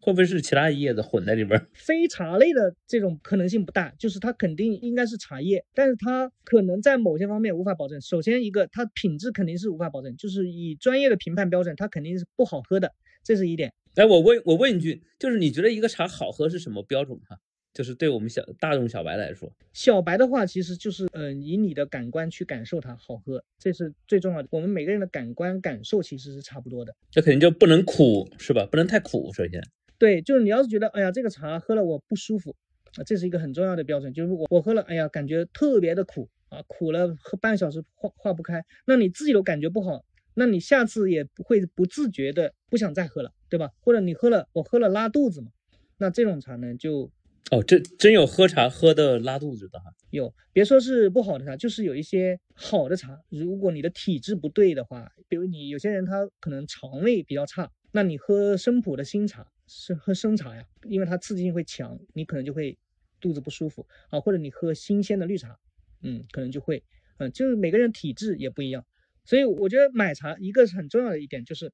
[0.00, 1.66] 会不会是其他叶子混在里边？
[1.74, 8.00] 非茶类的这种可能性不大，就是它肯定应该是茶叶，但是它可能在某些方面无法保证。
[8.00, 13.74] 首先一个它品质肯定是无法保证，就是以专业的评判标准，它肯定是不好喝的，这是一点。
[13.96, 17.38] 哎，我问，我问一句，就是你觉得一个茶好喝是什么标准哈？
[17.72, 24.48] 就是对我们小大众小白来说，小白的话，其实就是，嗯，以你的感官去感受它好喝，这是最重要的。
[24.50, 26.94] 我们每个人的感官感受其实是差不多的。
[27.10, 28.66] 这肯定就不能苦，是吧？
[28.70, 29.62] 不能太苦，首先。
[29.98, 32.54] 对，就是你要是觉得，哎呀，这个茶喝了我不舒服，
[32.96, 34.12] 啊，这是一个很重要的标准。
[34.12, 40.04] 就是我我喝了，哎呀，感觉特别的苦啊，苦了喝半小时化化不开，那你自己都感觉不好。
[40.36, 43.70] 那你下次也不会不自觉的不想再喝了，对吧？
[43.78, 45.52] 或者你喝了，我喝了拉肚子嘛，
[45.96, 47.08] 那这种茶呢就
[47.52, 49.94] 哦，这真有喝茶喝的拉肚子的哈。
[50.10, 62.76] 有，别说是不好的茶，就是有一些好的茶，如果你的体质不对的话，比如你有些人他可能肠胃比较差，那你喝生普的新茶是喝生茶呀，因为它刺激性会强，你可能就会
[63.20, 65.56] 肚子不舒服啊，或者你喝新鲜的绿茶，
[66.02, 66.82] 嗯，可能就会，
[67.18, 68.84] 嗯，就是每个人体质也不一样。
[69.24, 71.72] 所以我觉得买茶一个是很重要的一点，就是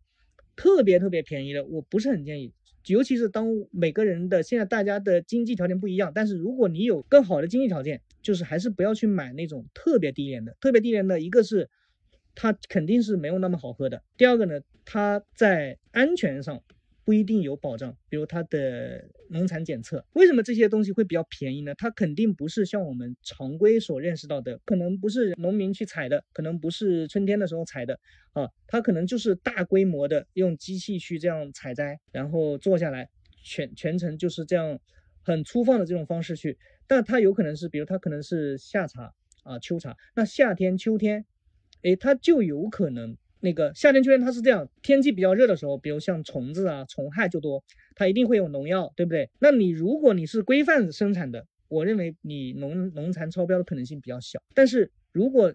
[0.61, 2.53] 特别特别便宜的，我不是很建议。
[2.87, 10.55] 尤其是当每个人的现在大家的经济条件不一样，但是如果你有更好的经济条件，就是还是不要去买那种特别低廉的。
[10.61, 11.71] 特别低廉的一个是
[12.35, 16.63] 它肯定是没有那么好喝的，第二个呢，它在安全上。
[17.11, 21.75] 不一定有保障，比如它的农残检测，为什么这些东西会比较便宜呢？
[21.75, 27.99] 它肯定不是像我们常规所认识到的，可能不是农民去采的，可能不是春天的时候采的
[28.33, 33.09] 啊，它可能就是大规模的用机器去这样采摘，然后做下来，
[33.43, 34.79] 全全程就是这样
[35.25, 41.27] 很粗放的这种方式去，但它有可能是，比如它可能是夏茶啊秋茶，那夏天秋天，
[41.83, 43.17] 哎，它就有可能。
[43.41, 47.63] 那个夏天、秋天它是这样，天气比较热的时候，比如像虫子啊、虫害就多，
[47.95, 49.29] 它一定会有农药，对不对？
[49.39, 54.39] 那你如果你是规范生产的，我认为你农农残超标的可能性比较小。
[54.55, 55.53] 但是如果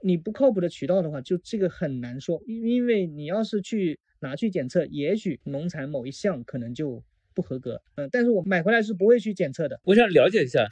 [0.00, 7.02] 你不靠谱的渠道的话，就这个很难说，因为你要是去拿去检测，也许农残某一项可能就
[7.34, 7.82] 不合格。
[7.96, 9.78] 嗯，但是我买回来是不会去检测的。
[9.84, 10.66] 我想了解一下。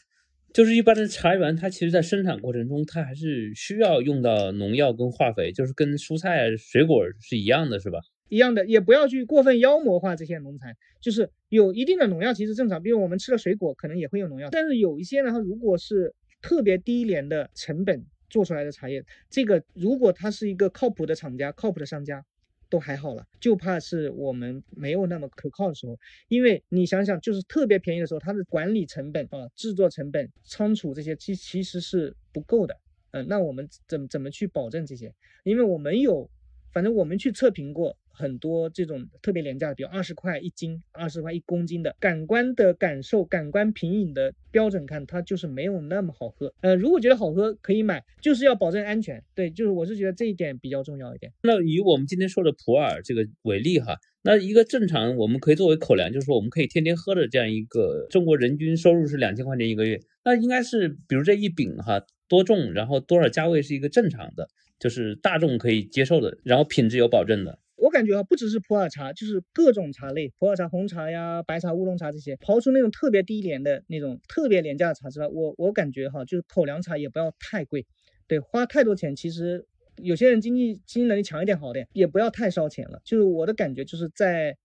[0.57, 8.01] 就是一般的茶园，它其实在生产过程中，它还是需要用到农药跟化肥，就是跟蔬菜水果是一样的，是吧？
[8.31, 22.25] 一样的，也不要去过分妖魔化这些农残，就是有一定的农药其实正常，比如我们吃的水果可能也会有农药，但是有一些呢，它如果是特别低廉的成本做出来的茶叶，这个如果它是一个靠谱的厂家、靠谱的商家。
[22.68, 25.98] 都还好了，就怕是我们没有那么可靠的时候。
[26.29, 32.76] 因为你想想，就是特别便宜的时候，它的管理成本啊、制作成本、仓储这些，其其实是不够的。
[33.12, 35.14] 嗯，那我们怎怎么去保证这些？
[35.44, 36.29] 因为我们有，
[36.77, 37.97] 反正我们去测评过。
[38.19, 46.51] 很多这种特别廉价的，比如二十块一斤、二十块一公斤的，感官的感受、感官品饮的标准看，它就是没有那么好喝。
[46.62, 49.23] 呃，如果觉得好喝可以买，就是要保证安全。
[49.35, 51.31] 对，就是我是觉得这一点比较重要一点。
[51.43, 64.49] 那以我们今天说的普洱这个为例哈，那一个正常我们可以作为口粮，就是说我们可以天天喝的这样一个中国人均收入是两千块钱一个月，那应该是比如这一饼哈多重，然后多少价位是一个正常的，
[64.81, 67.61] 就是大众可以接受的，然后品质有保证的。
[67.77, 77.87] 我感觉啊，不只是普洱茶，就是各种茶类，普洱茶、红茶呀、白茶、乌龙茶这些，刨出那种特别低廉的那种特别廉价的茶之外，我我感觉哈，就是口粮茶也不要太贵，
[78.27, 83.00] 对，花太多钱，其实有些人经济经济能力强一点好点，也不要太烧钱了。
[83.04, 84.56] 就是我的感觉，就是在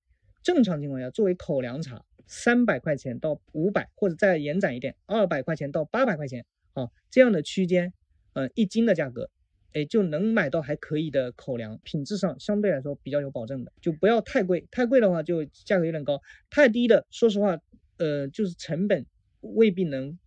[0.43, 7.93] 正常情况下，作为口粮茶，三百块钱到五百，或者再延展一点，二百块钱到八百块钱啊这样的区间，
[8.33, 9.29] 嗯，一斤的价格。
[9.73, 17.57] 哎，就能买到还可以的口粮，品质上相对来说比较有保证的，就不要太贵，太贵的话就价格有点高，太低的，说实话，
[17.95, 19.05] 呃，就是成本
[19.39, 20.19] 未必能，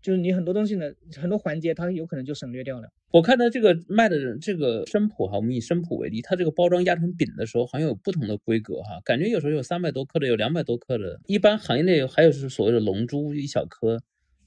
[0.00, 2.88] 就是你很多东西呢，很多环节它有可能就省略掉了。
[3.10, 14.00] 我看到这个卖的这个生普哈，我们以生普为例，它这个包装压成饼的时候，好像有不同的规格哈，感觉有时候有三百多克的，有两百多克的，一般行业内还有是所谓的龙珠一小颗，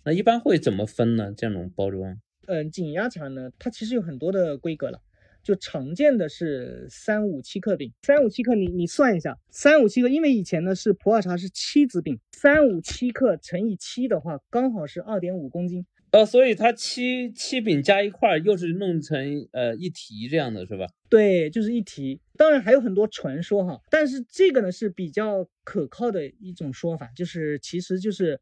[0.03, 1.31] 那一般会怎么分呢？
[1.37, 2.17] 这种包装？
[2.47, 4.99] 嗯，紧压茶呢，它其实有很多的规格了，
[5.45, 20.87] 就常见的是三五七克饼，三五七克，你你算一下，三五七克，因为以前呢是普洱茶是七子饼，三五七克乘以七的话，刚好是二点五公斤，呃，所以它七七饼加一块又是弄成呃一提这样的是吧？
[21.07, 28.41] 对，就是一提，当然还有很多传说哈，但是这个呢是比较可靠的一种说法，就是其实就是。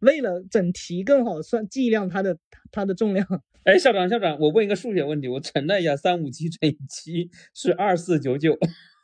[0.00, 2.38] 为了整题更好算计量它的
[2.70, 3.26] 它的重量。
[3.64, 8.58] 哎，校长校长，我问一个数学问题，我乘了一下，三五七乘以七是二四九九。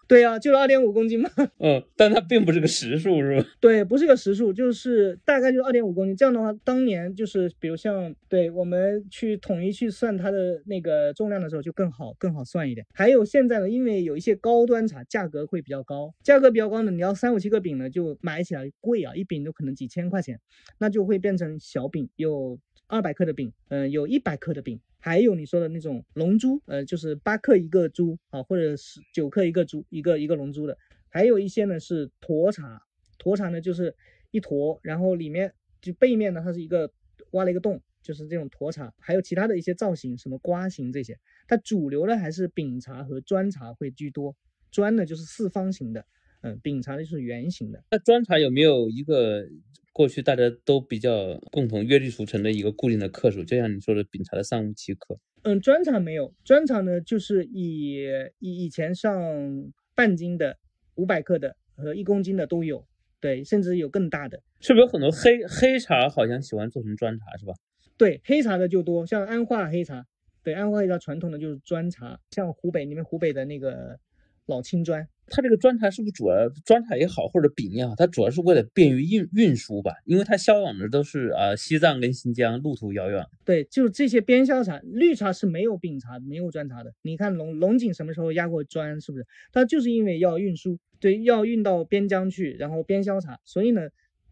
[0.07, 1.31] 对呀，就是二点五公斤嘛。
[1.59, 3.47] 嗯，但它并不是个实数，是吧？
[3.61, 6.17] 对，不是个实数，就是大概就是二点五公斤。
[6.17, 12.87] 这样的话，当年就是比如像对我们去统一去算它的那个重量的时候，就更好更好算一点。
[12.93, 20.39] 还有现在呢，因为有一些高端茶价格会比较高，价格比较高呢，你要三五七个饼呢，就买起来贵啊，一饼都可能几千块钱，
[20.79, 22.59] 那就会变成小饼，有
[22.95, 24.81] 二百克的饼，嗯，有一百克的饼。
[25.01, 30.79] 还有你说的那种龙珠，呃，就是八克一个珠啊，或者是九克一个珠，一个一个龙珠的。
[31.09, 32.81] 还有一些呢是沱茶，
[33.19, 33.95] 沱茶呢就是
[34.31, 36.91] 一坨，然后里面就背面呢它是一个
[37.33, 41.19] 挖了一个洞，就是这种沱茶，还有其他的一些造型，什么瓜形这些，
[41.49, 44.37] 它主流的还是饼茶和砖茶会居多。
[44.71, 46.07] 砖呢就是四方形的，
[46.45, 47.83] 嗯，饼茶呢就是圆形的。
[47.91, 49.49] 那砖茶有没有一个
[49.95, 53.43] 过去大家都比较共同约定俗成的一个固定的克数？
[53.43, 55.19] 就像你说的饼茶的三五七克。
[55.43, 58.03] 嗯，砖茶没有，砖茶呢就是以
[58.41, 60.59] 以以前上半斤的、
[60.97, 62.87] 五百克的和一公斤的都有，
[63.21, 64.43] 对，甚至有更大的。
[64.61, 67.55] 是不是有很多黑黑茶好像喜欢做成砖茶是吧？
[67.97, 70.07] 对，黑茶的就多，像安化黑茶，
[70.43, 73.99] 对，安化黑茶传统的就是砖茶，像湖北你们湖北的那个
[74.47, 75.09] 老青砖。
[75.29, 79.93] 它这个砖茶是不是主要砖茶也好，或者饼也好，它主要是为了便于运运输吧？
[80.05, 83.25] 因为它销往的都是啊西藏跟新疆，路途遥远。
[83.45, 86.93] 对，就是这些边销茶，绿茶是没有饼茶、没有砖茶的。
[87.03, 89.01] 你看龙龙井什么时候压过砖？
[89.01, 89.27] 是不是？
[89.53, 93.89] 它就是因为要运输，对，要运到边疆去，然后边销茶，所以呢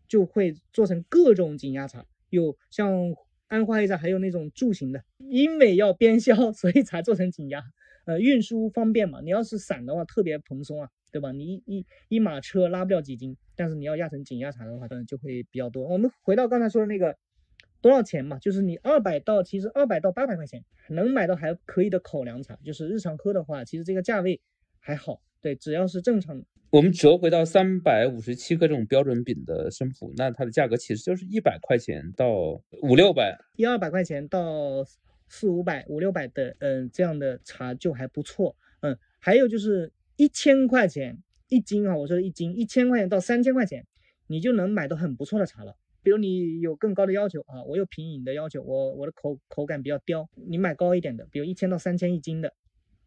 [0.07, 3.15] 就会做成各种紧压茶，有像
[3.49, 7.63] 安化黑茶，还有那种柱形的，因为要边销，所以才做成紧压。
[8.05, 9.21] 呃，运输方便嘛？
[9.21, 11.31] 你要是散的话，特别蓬松啊，对吧？
[11.31, 15.87] 你一一一马车拉不了几斤，但是你要压成紧压茶的话，当然就会比较多。
[15.87, 17.17] 我们回到刚才说的那个
[17.81, 24.41] 多少钱嘛，就是你二百到其实二百到八百块钱能买到还可以的口粮茶，就是日常喝的话，其实这个价位
[24.81, 25.23] 还好。
[25.41, 26.43] 对，只要是正常。
[26.71, 32.33] 我们折回到三百五十七克这种标准饼的生普，那它的价格其实就是一百块钱到
[32.83, 34.85] 五六百，一二百块钱到。
[35.33, 41.17] 四五百、五六百的，嗯，这样的茶就还不错，嗯，还有就是一千块钱
[41.49, 43.87] 一斤啊，我说一斤一千块钱到三千块钱，
[44.27, 45.75] 你就能买到很不错的茶了。
[46.03, 52.53] 比如你有更高的要求啊，我有品饮的要求，我我的口口感比较刁，你买高一点的，比如一千到三千一斤的，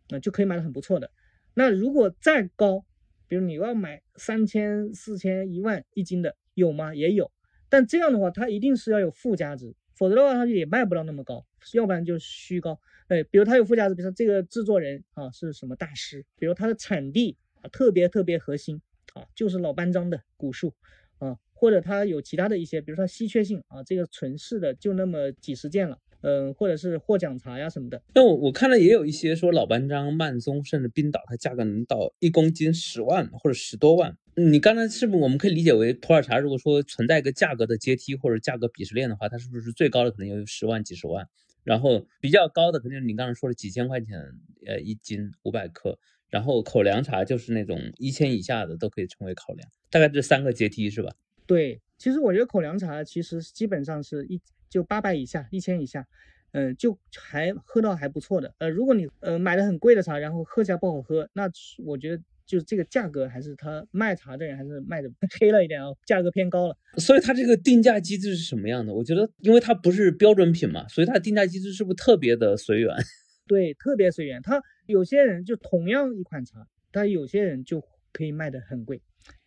[0.09, 1.11] 那就可以买的很不错的。
[1.53, 2.83] 那如果再高，
[3.27, 6.95] 比如你要买三千、四千、一万一斤的，有吗？
[6.95, 7.31] 也有，
[7.69, 9.75] 但这样的话，它一定是要有附加值。
[9.95, 12.79] 否则的话，它也卖不到那么高，要不然就虚高。
[13.07, 18.81] 哎，比如它有附加值，比如说这个制作人啊是什么大师，比如它的产地啊特别特别核心
[19.13, 20.73] 啊，就是老班章的古树
[21.17, 25.99] 啊，或者它有其他的一些，比如说稀缺性啊，这个存世的就那么几十件了。
[26.21, 28.01] 嗯，或者是获奖茶呀什么的。
[28.15, 34.17] 那我我看了也有一些说老班章、曼松甚至冰岛，它价格能到一公斤十万或者十多万。
[34.35, 36.37] 你刚才是不是我们可以理解为普洱茶？
[36.37, 41.27] 如果说存在一个价格的阶梯或者价格鄙视链的话，它是不是最高的可能有十万、几十万？
[41.63, 44.19] 然后比较高的肯定你刚才说的几千块钱，
[44.65, 45.97] 呃，一斤五百克。
[46.29, 51.13] 然后口粮茶就是那种一千以下的都可以称为口粮，大概这三个阶梯是吧？
[51.45, 54.41] 对，其实我觉得口粮茶其实基本上是一。
[54.67, 56.05] 就八百以下，一千以下，
[56.51, 58.53] 嗯，就还喝到还不错的。
[58.57, 61.49] 呃，如果你呃买的很贵的茶，然后喝起来不好喝，那
[61.85, 66.77] 我觉得就是这个价格还是他卖茶的人还是卖的 黑了一点啊，价格偏高了。
[66.97, 68.93] 所以它这个定价机制是什么样的？
[68.93, 72.95] 我觉得，因为它不是标准品嘛，所以它定价机制是不是特别的随缘？
[73.47, 74.41] 对，特别随缘。
[74.41, 79.01] 他有些人就同样一款茶，他有些人就可以卖的很贵，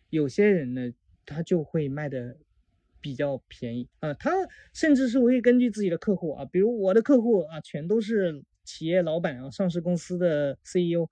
[0.09, 0.91] 有些人呢，
[1.25, 2.37] 他就会卖的。
[3.01, 4.29] 比较便宜啊，他
[4.73, 11.07] 甚至是会根据自己的客户啊，比如我的客户啊，全都是企业老板啊，上市公司的 CEO，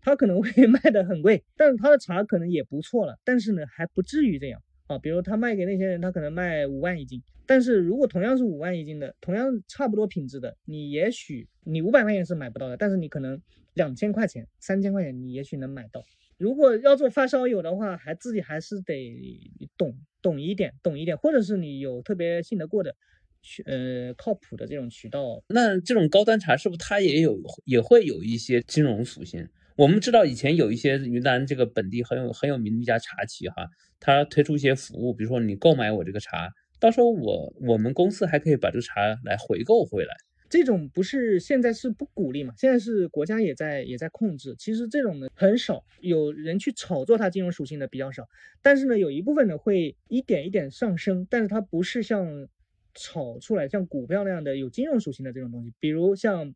[0.00, 13.40] 他可能会 卖的很贵，但是他的茶可能也不错了，但是呢还不至于这样啊，比如他卖给那些人，他可能卖五万一斤，但是如果同样是五万一斤的，同样差不多品质的，你也许你五百块钱是买不到的，但是你可能
[13.74, 16.02] 两千块钱、三千块钱你也许能买到。
[16.38, 19.38] 如果要做发烧友的话，还自己还是得
[19.76, 22.96] 懂懂一点，懂一点，或者是你有特别信得过的，
[23.42, 25.42] 渠呃靠谱的这种渠道。
[25.48, 29.46] 那这种高端茶是不是它也有也会有一些金融属性？
[29.80, 33.66] 我们知道以前有一些云南这个本地很有很有名的一家茶企哈，
[33.98, 40.14] 它推出一些服务，比如说你购买我这个茶，到时候我我们公司还可以把这个茶来回购回来。
[40.50, 42.52] 这种不是现在是不鼓励嘛？
[42.58, 44.54] 现在是国家也在也在控制。
[44.58, 48.28] 其实这种呢很少有人去炒作它金融属性的比较少，
[48.60, 52.46] 但是呢有一部分呢会一点一点上升，但是它不是像
[52.94, 56.54] 炒出来像股票那样的有金融属性的这种东西，比如像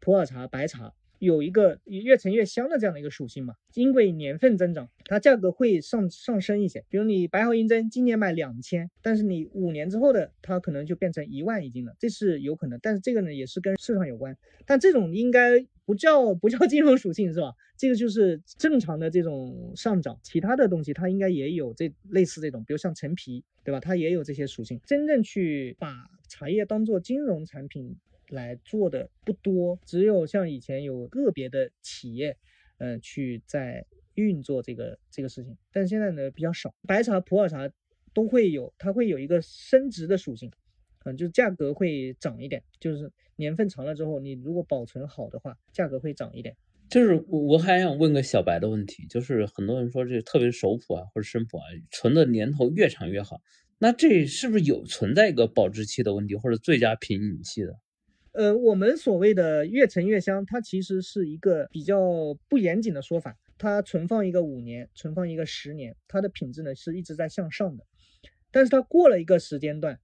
[0.00, 0.94] 普洱茶、白茶。
[1.22, 6.84] 有一个越陈越香的这样的一个属性嘛，因为年份增长，它价格会上上升一些。
[6.88, 12.76] 比如你白毫银针今年卖两千，但是你五年之后的它可能就变成一万一斤了，这是有可能。
[12.82, 17.52] 但是这个呢也是跟市场有关，但这种应该不叫不叫金融属性是吧？
[17.76, 20.18] 这个就是正常的这种上涨。
[20.24, 23.78] 其他的东西它应该也有这类似这种，比如像陈皮，对吧？
[23.78, 24.80] 它也有这些属性。
[24.84, 25.94] 真正去把
[26.28, 27.96] 茶叶当做金融产品。
[28.32, 32.36] 来做的不多，只有像以前有个别的企业，
[32.78, 36.74] 嗯，去在运作这个这个事情，但是现在呢比较少。
[36.86, 37.70] 白茶、普洱茶
[38.12, 40.50] 都会有，它会有一个升值的属性，
[41.04, 46.56] 嗯，就是价格会涨一点，就是年份长了之后，你如果保存好的话，价格会涨一点。
[46.88, 53.40] 就是我我还想问个小白的问题，就是很多人说这特别熟普啊或者生普啊，存的年头越长越好，
[53.78, 57.78] 那这是不是有存在一个保质期的问题或者最佳品饮期的？
[58.32, 63.38] 呃，我们所谓的越陈越香，它其实是一个比较不严谨的说法。
[63.58, 67.84] 它存放一个五年，存放一个十年，它的品质呢是一直在向上的。
[68.50, 70.00] 但是它过了一个时间段，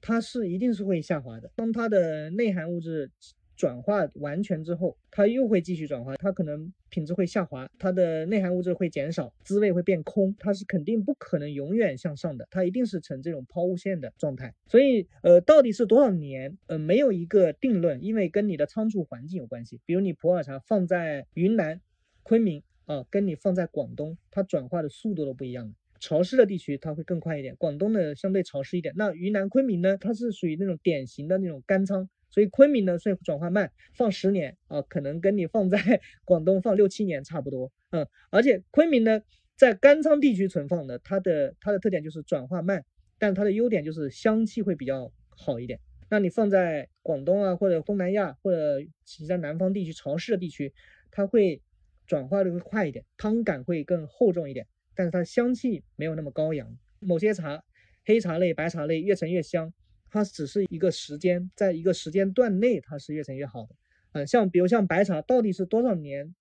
[0.00, 1.50] 它是一定是会下滑的。
[1.56, 3.10] 当它的内含物质
[3.56, 14.54] 转化完全之后，它又会继续转化，它可能品质会下滑，它的内含物质会减少，滋味会变空，它是肯定不可能永远向上的，它一定是呈这种抛物线的状态。
[14.68, 16.58] 所以，呃，到底是多少年？
[16.66, 19.80] 呃，没有一个定论，因为跟你的仓储环境有关系。
[19.86, 21.80] 比如你普洱茶放在云南、
[22.22, 25.74] 昆明啊，跟你放在广东，它转化的速度都不一样的。
[25.98, 28.92] 潮湿的地区它会更快一点，广东的相对潮湿一点。
[28.96, 35.78] 那云南昆明呢，它是属于那种典型的那种干仓，所以昆明呢所以转化慢，放十年啊，可能跟你放在
[36.24, 37.70] 广东放六七年差不多。
[37.90, 39.22] 嗯，而且昆明呢
[39.54, 42.84] 在干仓地区存放的，它的它的特点就是转化慢，
[43.18, 45.78] 但它的优点就是香气会比较好一点。
[46.10, 50.72] 那你放在广东啊或者东南亚或者其他南方地区潮湿的地区，
[51.10, 51.62] 它会
[52.06, 54.66] 转化的会快一点，汤感会更厚重一点。
[54.94, 57.62] 但是它香气没有那么高扬，某些茶，
[58.04, 59.72] 黑茶类、白茶类越陈越香，
[60.12, 63.74] 它只是一个时间，在一个时间段内它是越陈越好的。
[64.12, 66.34] 嗯，像比如像白茶，到底是多少年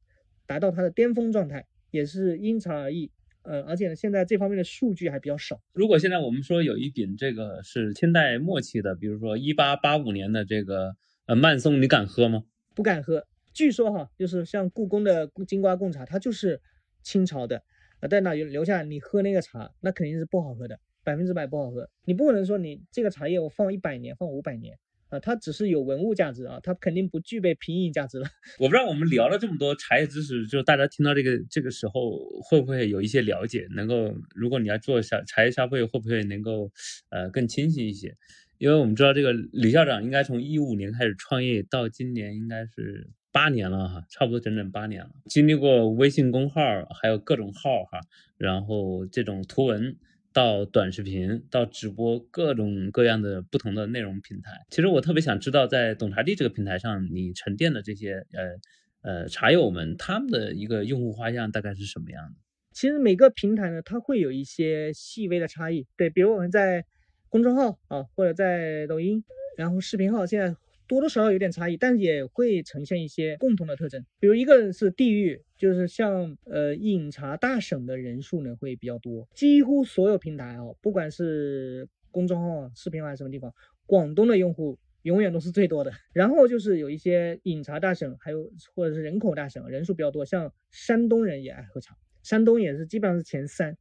[0.45, 3.09] 达到它的巅峰状态，也是因茶而异。
[3.43, 5.59] 呃，而且呢，现在这方面的数据还比较少。
[5.73, 10.95] 如果现在我们说有一瓶这个是清代末期的，比如说一八八五年的这个
[11.25, 12.43] 呃曼松，你敢喝吗？
[12.75, 13.25] 不敢喝。
[13.53, 16.61] 据说哈，就是像故宫的金瓜贡茶，它就是
[17.01, 17.63] 清朝的。
[18.01, 21.89] 呃，在那留留下你喝那个茶，那肯定是不好喝的，百分之百不好喝。
[22.05, 24.77] 你不可能说你这个茶叶我放一百年，放五百年
[25.09, 28.27] 啊，它只是有文物价值啊，它肯定不具备品饮价值了。
[28.59, 33.67] 我不知道我们聊了这么多茶叶知识，就大家听到这个这个时候会不会有一些了解？
[33.75, 36.71] 能够，如果你要做茶茶叶消费，会不会能够
[37.09, 38.15] 呃更清晰一些？
[38.57, 43.09] 因为我们知道这个李校长应该从一五年开始创业，到今年应该是。
[43.33, 46.61] 八年了哈，差不多整整八年了，经历过微信公号，
[47.01, 48.01] 还有各种号哈，
[48.37, 49.95] 然后这种图文
[50.33, 54.51] 到短视频到直播，各种各样的不同的内容平台。
[54.69, 62.35] 其实我特别想知道，在懂茶帝这个平台上，你沉淀的这些呃呃茶友们，他们的一个用户画像大概是什么样的？
[62.71, 65.87] 其实每个平台呢，它会有一些细微的差异。
[65.97, 66.85] 对，比如我们在
[67.29, 69.23] 公众号啊，或者在抖音，
[69.57, 70.55] 然后视频号现在。
[70.91, 74.05] 多多少少有点差异，但也会呈现一些共同的特征。
[74.19, 83.53] 比如一个是地域，就是像呃饮茶大省的人数呢会比较多，几乎所有平台啊，不管是公众号、视频号什么地方，
[83.85, 85.93] 广东的用户永远都是最多的。
[86.11, 93.77] 然后就是有一些饮茶大省，还有或者是人口大省，人数比较多，像山东人也爱喝茶，山东也是基本上是前三。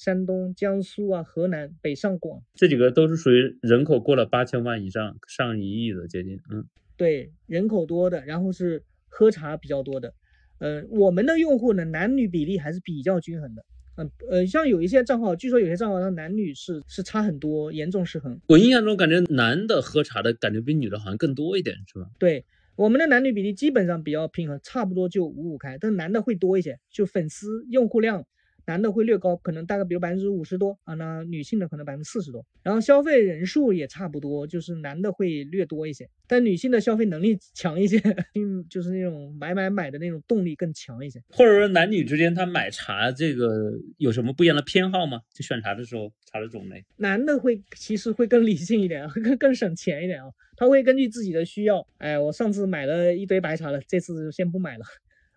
[0.00, 6.64] 山东、江苏啊，河南、北上广这几个都是属于人口过了八千万以上，上一亿的接近，嗯，
[6.96, 10.14] 对，人口多的，然后是喝茶比较多的，
[10.58, 13.62] 呃，我们的用户呢，男女比例还是比较均衡的，
[13.98, 18.40] 嗯呃，像有一些账号，据说有些账号它男女是是差很多，严重失衡。
[18.46, 22.06] 我印象中感觉男的喝茶的感觉比女的好像更多一点，是吧？
[22.18, 28.24] 对，我们的男女比例基本上比较平衡，差不多就五五开，但男的会多一些，就粉丝用户量。
[28.70, 37.98] 男的会略高，可能大概比如百分之五十多啊，那女性的可能百分之四十多，然后消费人数也差不多，就是男的会略多一些，但女性的消费能力强一些，
[38.36, 41.20] 嗯， 就是那种买买买的那种动力更强一些。
[41.30, 45.20] 或者说男女之间他买茶这个有什么不一样的偏好吗？
[45.34, 54.84] 就选茶的时候，茶的种类，男的会其实会更理性一点， 更更省钱一点啊，他会根据自己的需要，哎，我上次买了一堆白茶了，这次就先不买了。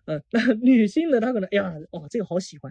[0.06, 2.70] 嗯， 那女性的她可能，哎呀，哦，这个好喜欢。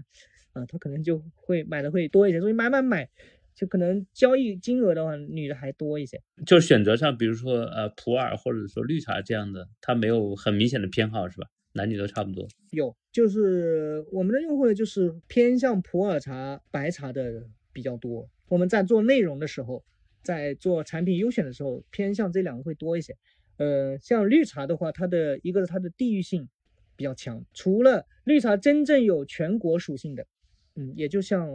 [0.54, 3.10] 啊，他可能就会买的会多一些，所以买买买，
[3.56, 6.22] 就可能交易金额的话，女的还多一些。
[6.46, 11.48] 就选择上，比如说呃普洱或者说绿茶这样的，它没有很明显的偏好是吧？
[11.74, 12.48] 男女都差不多。
[12.72, 18.30] 有，就是我们的用户呢，就是偏向普洱茶、白茶的比较多。
[18.48, 19.84] 我们在做内容的时候，
[20.22, 23.16] 在做产品优选的时候，偏向这两个会多一些。
[23.58, 26.48] 呃，像绿茶的话，它的一个是它的地域性
[26.96, 30.28] 比较强，除了绿茶真正有全国属性的。
[30.76, 31.48] 嗯，也就像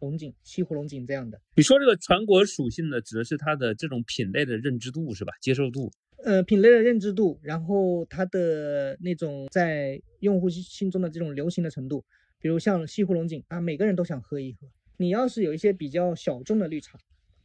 [0.00, 1.40] 龙井、西湖龙井这样的。
[1.54, 5.32] 你说这个全国属性的，指的是它的这种品类的认知度是吧？
[5.40, 5.90] 接受度？
[6.24, 12.04] 呃，品类的认知度，然后它的那种在用户心中的这种流行的程度，
[12.40, 14.66] 比如像西湖龙井啊，每个人都想喝一喝。
[14.98, 16.98] 你要是有一些比较小众的绿茶，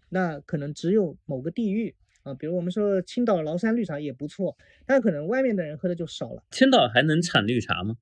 [0.09, 6.43] 那可能只有某个地域啊，比如我们说青岛崂山绿茶也不错，但可能外面的人喝的就少了。
[6.51, 7.95] 青岛还能产绿茶吗？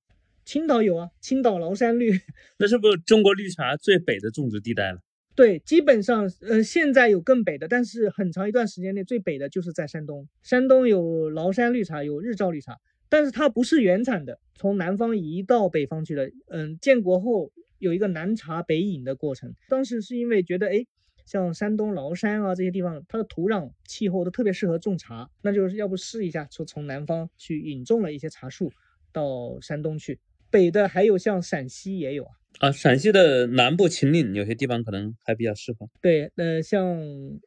[0.46, 2.12] 青岛有啊，青岛崂山绿，
[2.58, 5.00] 那是不是中国绿茶最北的种植地带了？
[5.36, 10.28] 对，基本上，呃，现在有更北的，但是很长一段时间内最北的就是在山东。
[10.44, 12.78] 山东有崂山绿茶，有日照绿茶，
[13.08, 16.30] 但是它不是原产的，从南方移到北方去的。
[16.50, 20.86] 嗯，建国后有一个南茶北引的过程，当时是因为觉得，哎，
[21.26, 28.74] 像山东崂山啊这些地方，它的土壤气候都特别适合种茶，那就是要不试一下，说从南方去引种了一些茶树
[29.14, 30.20] 到山东去。
[30.50, 32.32] 北的还有像陕西也有啊。
[32.60, 35.88] 啊，陕西的南部秦岭有些地方可能还比较适合。
[36.02, 37.00] 对，呃，像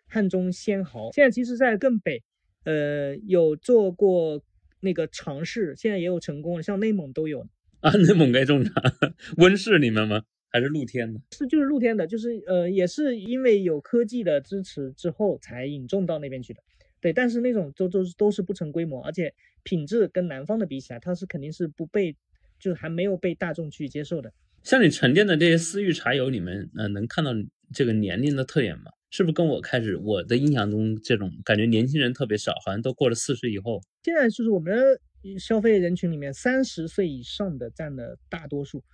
[0.06, 2.22] 汉中仙毫，现在其实在更北，
[2.64, 4.42] 呃，有做过
[4.80, 7.46] 那个尝试，现在也有成功了，像内蒙都有。
[7.80, 8.72] 啊，内蒙该种茶，
[9.36, 10.22] 温室里面吗？
[10.48, 11.20] 还是露天的？
[11.32, 16.62] 是，就是露天的，就是呃，也是因为有科技的支持之后才引种到那边去的。
[17.00, 22.14] 对，但是那种都都是都是不成规模，而且品质跟南方的比起来，它是肯定是不被，
[22.62, 24.32] 就是还没有被大众去接受的。
[24.62, 27.32] 像你沉淀的这些私域茶友里面，呃，能看到
[27.74, 28.92] 这个年龄的特点吗？
[29.10, 33.82] 是不是跟我开始我的印象中这种感觉年轻人特别少，好像都过了四十以后。
[34.04, 38.84] 现在就是我们的消费人群里面，三十岁以上的占了大多数，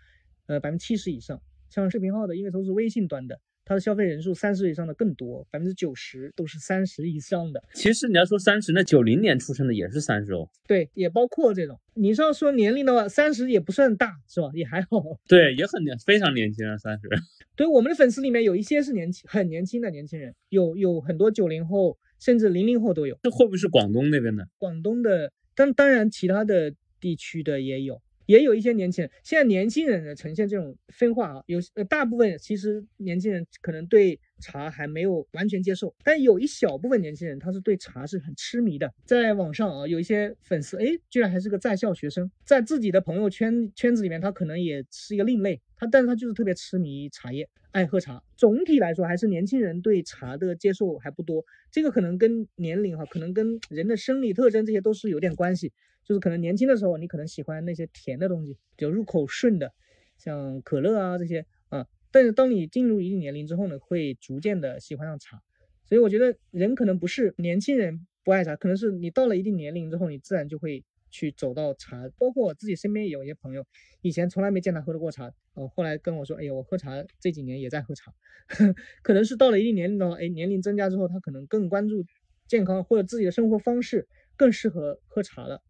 [0.47, 1.39] 呃，百分之七十以上。
[1.69, 3.39] 像视频号的，因为都是微信端的。
[3.69, 7.63] 它的消费人数三十以上的更多，百分之九十都是三十以上的。
[7.75, 10.49] 其实你要说三十，那九零年出生的也是三十哦。
[10.67, 11.79] 对，也包括这种。
[11.93, 14.49] 你是要说年龄的话，三十也不算大，是吧？
[14.55, 15.03] 也还好。
[15.29, 17.11] 对，也很年，非常年轻啊，三十。
[17.55, 23.19] 对，我们的粉丝里面有一些是年轻，很年轻的年轻人，有有很多九零后，甚至零零后都有。
[23.23, 24.49] 这会不会是广东那边的？
[24.57, 28.01] 广东的，当当然其他的地区的也有。
[28.29, 38.93] 也有一些年轻人，现在年轻人呢呈现这种分化啊，有呃大部分其实年轻人可能对茶还没有完全接受，但有一小部分年轻人他是对茶是很痴迷的。
[39.07, 48.23] 在网上啊，有一些粉丝，哎，居然还是个在校学生，在自己的朋友圈圈子里面，他可能也是一个另类，他但是他就是特别痴迷茶叶，爱喝茶。
[48.37, 55.73] 总体来说，还是年轻人对茶的接受还不多，这个可能跟年龄哈，可能跟人的生理特征这些都是有点关系。
[56.09, 59.75] 就是可能年轻的时候，你可能喜欢那些甜的东西，比较入口顺的，
[60.17, 61.87] 像可乐啊这些啊。
[62.11, 65.43] 但是当你进入一定年龄之后呢，会逐渐的喜欢上茶。
[65.85, 72.09] 所以我觉得人可能不是年轻人不爱茶，可能是你到了一定年龄之后，你自然就会去走到茶。
[72.17, 73.67] 包括我自己身边有一些朋友，
[74.01, 78.15] 以前从来没见他喝过茶，呃，后来跟我说，哎呀，我喝茶这几年也在喝茶。
[79.03, 82.07] 可能是到了一定年龄的话，哎，年龄增加之后，他可能更关注
[82.47, 85.63] 健康或者自己的生活方式更适合喝茶了。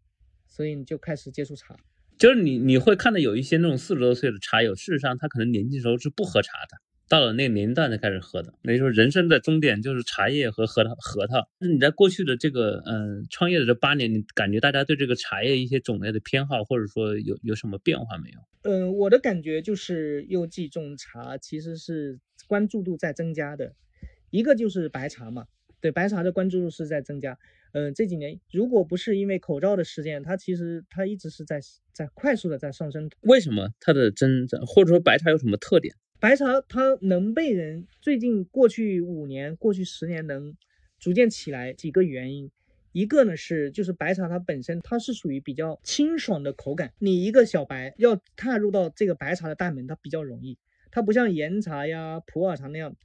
[0.49, 1.77] 所以你就开始接触茶，
[2.17, 6.77] 就是你你会看到有一些那种四十多岁的茶友，事实上他可能年轻时候是不喝茶的，
[7.07, 8.53] 到了那个年龄段才开始喝的。
[8.61, 11.47] 那就是人生的终点就是茶叶和核桃核桃。
[11.59, 18.39] 那你在过去的这个嗯创业的这八年，你感觉大家对这个茶叶一些种类的偏好，或者说有有什么变化没有？
[18.63, 23.73] 嗯，我的感觉就是柚季种茶其实是关注度在增加的，
[24.29, 25.45] 一个就是白茶嘛，
[25.81, 27.37] 对白茶的关注度是在增加。
[27.71, 31.59] 嗯，这几年如果不是因为口罩的事件，它其实它一直是在
[31.93, 33.09] 在快速的在上升。
[33.21, 35.95] 为什么它的增长，或者说白茶有什么特点？
[36.19, 40.55] 白茶它能被人最近过去五年、过去十年能
[40.99, 42.49] 逐渐起来，几个原因。
[42.91, 50.57] 一个呢是就是白茶它本身它是属于比较清爽的口感，你一个小白要踏入到这个白茶的大门，它比较容易。
[50.89, 52.95] 它不像岩茶呀、普洱茶那样，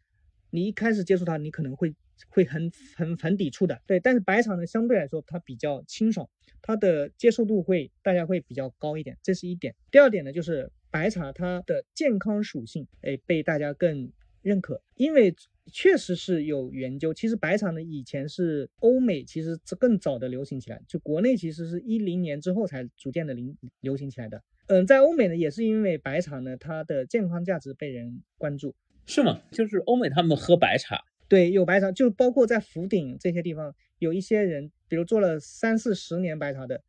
[0.48, 1.94] 你一开始接触它，你可能会。
[2.28, 6.28] 会很很很抵触的，对，但是白茶呢，相对来说它比较清爽，
[6.62, 9.74] 它的接受度会大家会比较高一点，这是一点。
[9.90, 14.10] 第二点呢，就是白茶它的健康属性，哎，被大家更
[14.42, 15.34] 认可，因为
[15.72, 17.12] 确实是有研究。
[17.14, 24.42] 其实白茶呢，以前是欧美其实更早的流行起来，就国内其实是一零年之后才逐渐的流流行起来的。
[24.66, 28.74] 嗯，在欧美呢，也是因为白茶呢，它的健康价值被人关注，
[29.06, 29.40] 是吗？
[29.50, 31.04] 就是欧美他们喝白茶。
[31.28, 36.82] 对，有白茶，就包括在福鼎这些地方，有一些人，比如做了三四十年白茶的，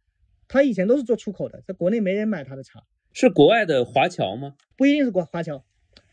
[0.47, 2.83] 他以前都是做出口的，在国内没人买他的茶。
[3.13, 4.55] 是国外的华侨吗？
[4.75, 5.63] 不一定是国华侨，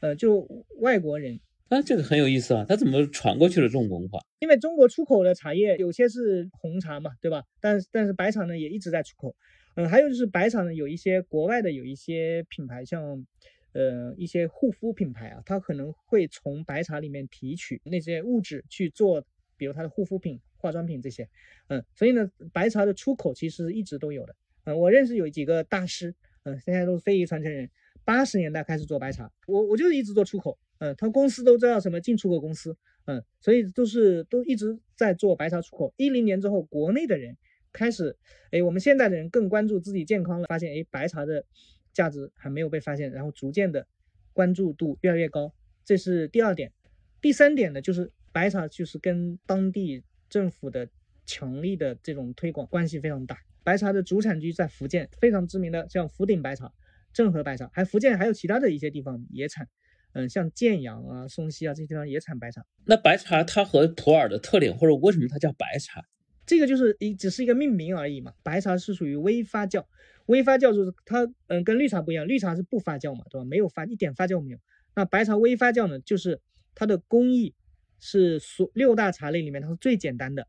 [0.01, 0.47] 呃，就
[0.79, 1.41] 外国人。
[1.69, 4.21] 啊，这个很有意思啊，他怎么传过去的这种文化？
[4.39, 7.43] 因为中国出口的茶叶有些是红茶嘛，对吧？
[7.61, 9.35] 但但是白茶呢也一直在出口。
[9.75, 13.27] 嗯，还有就是白茶呢，有一些国外的有一些品牌，像。
[13.73, 19.25] 呃，一些护肤品牌啊，它可能会从白茶里面提取那些物质去做，
[19.57, 21.29] 比如它的护肤品、化妆品这些。
[21.69, 24.37] 嗯，所以呢，白茶的出口其实一直都有的。
[24.65, 26.15] 嗯，我认识有几个大师，
[26.45, 27.71] 嗯，现在都是非遗传承人，
[28.05, 30.59] 八十年代开始做白茶，我我就是一直做出口。
[30.79, 35.95] 嗯，他公司都知道什么进出口公司，嗯，所以都是都一直在做白茶出口。
[35.97, 37.37] 一零年之后，国内的人
[37.73, 38.17] 开始，
[38.51, 41.45] 哎，我们现在的人更关注自己健康了，发现哎，白茶的
[41.93, 43.87] 价值还没有被发现，然后逐渐的
[44.33, 45.53] 关注度越来越高，
[45.85, 46.73] 这是第二点。
[47.21, 50.89] 第三点呢，就是白茶就是跟当地政府的
[51.25, 53.39] 强力的这种推广关系非常大。
[53.65, 56.73] 白茶的主产区在福建，非常知名的像福鼎白茶、
[57.13, 59.69] 正和白茶，还福建还有其他的一些地方也产。
[60.15, 62.67] 嗯，像建阳啊、松溪啊这些地方也产白茶。
[62.85, 66.05] 那白茶它和普洱的特点，或者为什么它叫白茶？
[66.45, 68.35] 这个就是一只是一个命名而已嘛。
[68.43, 69.85] 白茶是属于微发酵，
[70.27, 73.45] 微发酵就是它嗯跟绿茶不一样，绿茶是不发酵嘛，对吧？
[73.45, 74.59] 没有发一点发酵没有。
[74.95, 76.41] 那白茶微发酵呢，就是。
[76.75, 77.55] 它的工艺
[78.01, 80.49] 是所六大茶类里面它是最简单的，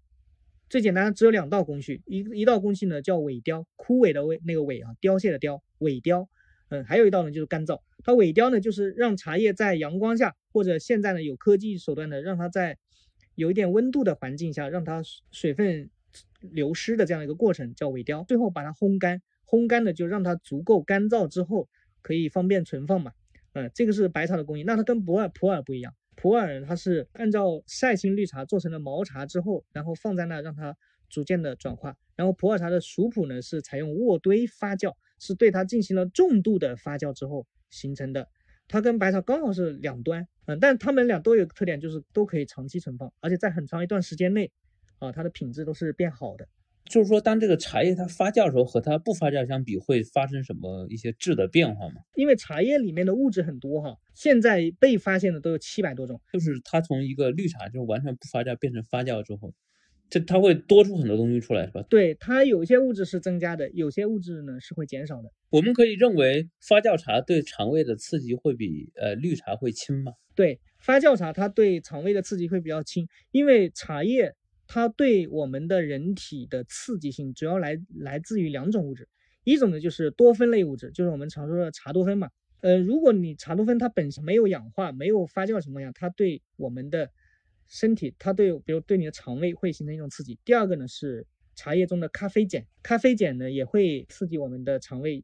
[0.69, 6.29] 最简单的只有两道工序，一一道工序呢叫萎雕，枯萎的萎那个萎啊，凋谢的凋，萎雕。
[6.69, 7.81] 嗯，还有一道呢就是干燥。
[8.05, 12.77] 它萎雕呢就是让茶叶在阳光下，或者现在呢有科技手段的让它在
[13.35, 15.89] 有一点温度的环境下，让它水分
[16.39, 18.23] 流失的这样一个过程叫萎雕。
[18.23, 19.21] 最后把它烘干，
[19.53, 21.69] 烘干的就让它足够干燥之后
[22.01, 23.11] 可以方便存放嘛。
[23.53, 25.93] 嗯，这个是白茶的工艺，那它跟普洱普洱不一样。
[26.15, 30.75] 普洱它是按照晒青绿茶做成了毛茶之后，然后放在那让它
[31.07, 31.95] 逐渐的转化。
[32.15, 38.27] 然后普洱茶的熟普呢是采用渥堆发酵，是对它进行了重度的发酵之后形成的。
[38.67, 44.51] 它跟白茶刚好是两端，嗯，但它们俩都有个特点，就是都可以长期存放，而且在很长一段时间内，
[44.97, 46.47] 啊，它的品质都是变好的。
[46.85, 51.95] 就是说，当这个茶叶它发酵的时候，和它不发酵相比，会发生什么一些质的变化吗？
[52.15, 56.21] 因为茶叶里面的物质很多哈，现在被发现的都有七百多种。
[56.31, 59.53] 就是它从一个绿茶就是完全不发酵变成发酵之后，
[60.09, 61.83] 这它会多出很多东西出来，是吧？
[61.89, 65.31] 对，它有些物质是增加的，有些物质呢是会减少的。
[65.49, 70.11] 我们可以认为发酵茶对肠胃的刺激会比呃绿茶会轻吗？
[70.35, 74.35] 对，发酵茶它对肠胃的刺激会比较轻，因为茶叶。
[74.67, 79.07] 它对我们的人体的刺激性主要来来自于两种物质，
[79.43, 82.29] 一种呢就是多酚类物质，就是我们常说的茶多酚嘛。
[82.61, 87.09] 呃，如果你茶多酚它本身没有氧化、没有发酵的情况下，它对我们的
[87.67, 90.39] 身体，它对比如对你的肠胃会形成一种刺激。
[90.45, 95.23] 第二个呢是茶叶中的咖啡碱，咖啡碱呢也会刺激我们的肠胃。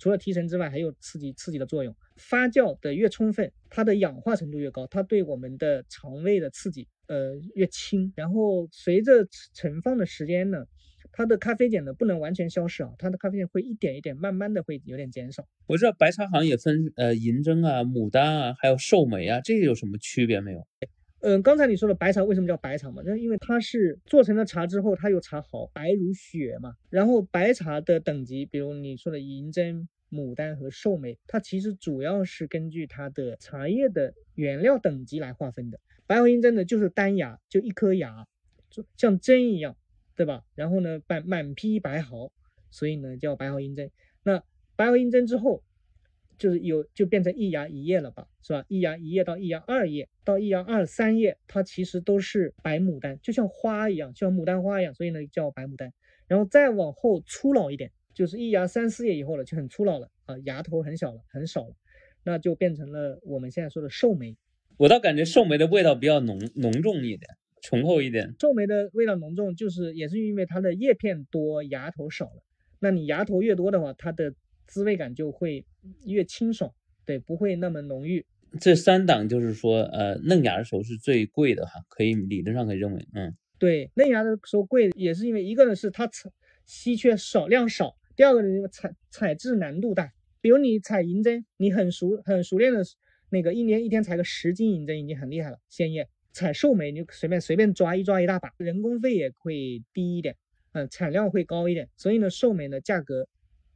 [0.00, 1.94] 除了提神之外，还有刺激刺激的作用。
[2.16, 8.12] 发酵的越充分，它的氧化程度越高，它对我们的肠胃的刺激呃越轻。
[8.14, 10.64] 然后随着存放的时间呢，
[11.12, 15.44] 它的咖啡碱呢不能完全消失啊，它的咖啡碱会一点一点慢慢的会有点减少。
[15.66, 20.66] 我知道白茶好像也分呃银针啊、牡丹啊，还有寿眉啊，这些有什么区别没有？
[21.22, 23.02] 嗯，刚才你说的白茶为什么叫白茶嘛？
[23.04, 26.72] 那因为它是做成了茶之后，它有茶毫，白如雪嘛。
[26.88, 35.78] 然后白茶的等级，比如你说的银针、牡丹和寿眉，它其实主要是根据它的茶叶的原料等级来划分的。
[36.10, 38.26] 白毫银针呢，就是单芽，就一颗芽，
[38.68, 39.76] 就像针一样，
[40.16, 40.44] 对吧？
[40.56, 42.32] 然后呢，满满批白毫，
[42.72, 43.92] 所以呢叫白毫银针。
[44.24, 44.42] 那
[44.74, 45.62] 白毫银针之后。
[46.40, 48.64] 就是有就变成一芽一叶了吧，是吧？
[48.66, 55.92] 一芽一叶到一芽二叶到一芽二三叶，它其实都是白牡丹，就像花一样，像牡丹花一样，所以呢叫白牡丹。
[56.26, 61.74] 然后再往后粗老一点，就是一芽三四叶以后了，就很粗老了啊，芽头很小了，很少了，
[62.24, 64.34] 那就变成了我们现在说的寿眉。
[64.80, 67.28] 我倒感觉寿眉的味道比较浓浓重一点，
[67.60, 68.34] 醇厚一点。
[68.40, 72.42] 寿眉的味道浓重，就是也是因为它的叶片多，芽头少了。
[72.78, 74.32] 那你芽头越多的话，它的
[74.66, 75.66] 滋味感就会
[76.06, 76.72] 越清爽，
[77.04, 78.24] 对，不会那么浓郁。
[78.58, 86.30] 这三档就是说，呃，嫩芽的时候是最贵的哈，可以理论上可以认为，嗯，对，嫩芽的时候贵，也是因为一个呢是它采
[86.64, 90.10] 稀缺少量少，第二个呢因为采采制难度大。
[90.40, 92.82] 比如你采银针，你很熟很熟练的，
[93.30, 96.08] 那个一年一天采个十斤银针已经很厉害了，鲜叶。
[96.32, 100.36] 采寿眉你就随便随便抓一抓一大把，人工费也会低一点，
[100.72, 103.26] 嗯，产量会高一点，所以呢寿眉呢价格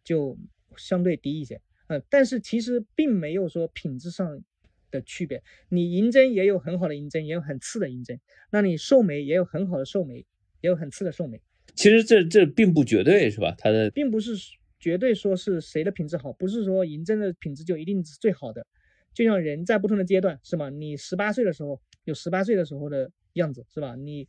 [0.04, 0.36] 就。
[0.76, 4.42] 相对低一些，嗯，但是其实并没有说品质上
[4.90, 5.40] 的区别。
[5.68, 8.18] 你银针也有很好的银针，也有很次的银针，
[8.50, 10.26] 那你寿眉也有很好的寿眉，
[10.62, 11.40] 也有很次的寿眉。
[11.76, 13.54] 其实这这并不绝对，是吧？
[13.56, 14.32] 它的并不是
[14.80, 18.66] 绝对说是谁的品质好，不是说银针的品质就一定是最好的。
[19.14, 20.68] 就像人在不同的阶段，是吧？
[20.70, 23.94] 你十八岁的时候有十八岁的时候的样子，是吧？
[23.94, 24.28] 你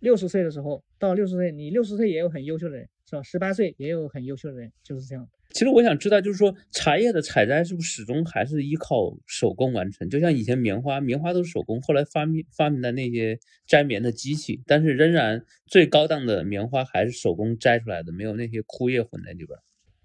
[0.00, 3.22] 六十岁的时候到六十岁，你六十岁也有很优秀的人，是吧？
[3.22, 5.28] 十八岁也有很优秀的人，就是这样。
[5.50, 10.08] 其实我想知道，就是说茶叶的采摘是不是始终还是依靠手工完成？
[10.10, 19.56] 就像以前棉花，棉花都是手工，后来发明发明的那些摘棉的机器，但是仍然最高档的棉花还是手工摘出来的，没有那些枯叶混在里边。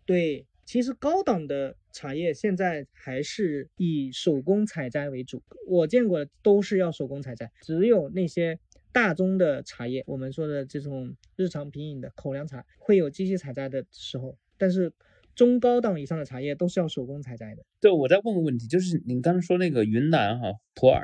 [0.06, 8.60] 对，其实高档的茶叶现在还是以手工采摘为主，我见过的都是要手工采摘，只有那些
[8.92, 14.94] 大宗的茶叶，我们说的这种日常品饮的口粮茶会有机器采摘的时候，但是
[15.34, 17.66] 中高档以上的茶叶都是要手工采摘的。
[17.82, 21.02] 对，我再问个问题，就是您刚才说那个云南哈普洱，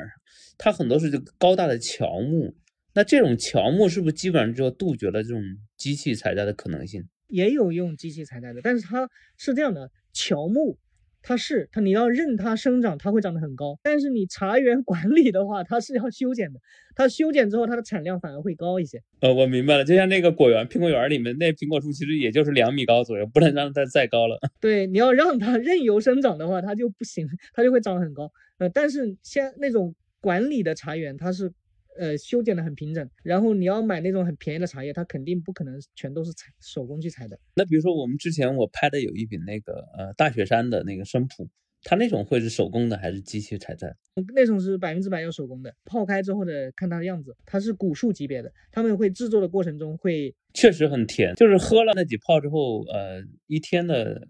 [0.60, 2.56] 它很多是这个高大的乔木，
[2.94, 5.42] 那这种乔木是不是基本上就杜绝了这种
[5.76, 7.10] 机器采摘的可能性？
[7.28, 10.78] 也有用机器采摘的，但是它是这样的，乔木
[11.22, 16.60] 它是它你要任它生长，它会长得很高，但是你茶园管理的话，它是要修剪的，
[16.96, 19.02] 它修剪之后它的产量反而会高一些。
[19.22, 24.40] 呃，我明白了，就像那个果园苹果园里面那苹果树，其实也就是两米高左右，不能让它再高了。
[24.62, 28.32] 对，你要让它任由生长的话，它就不行，它就会长得很高。
[28.60, 31.52] 呃，但是像那种管理的茶园，它是。
[31.98, 37.40] 呃，修剪的很平整，然后你要买那种很便宜的茶叶，它肯定不可能全都是采手工去采的。
[37.56, 41.48] 那比如说我们之前我拍的有一瓶那个呃大雪山的那个生普，
[41.84, 43.96] 它那种会是手工的还是机器采摘？
[44.34, 54.28] 那种是百分之百要手工的，泡开之后的看它的样子，它是古树级别的，他们会制作的过程中会确实很甜，就是喝了那几泡之后，呃，一天的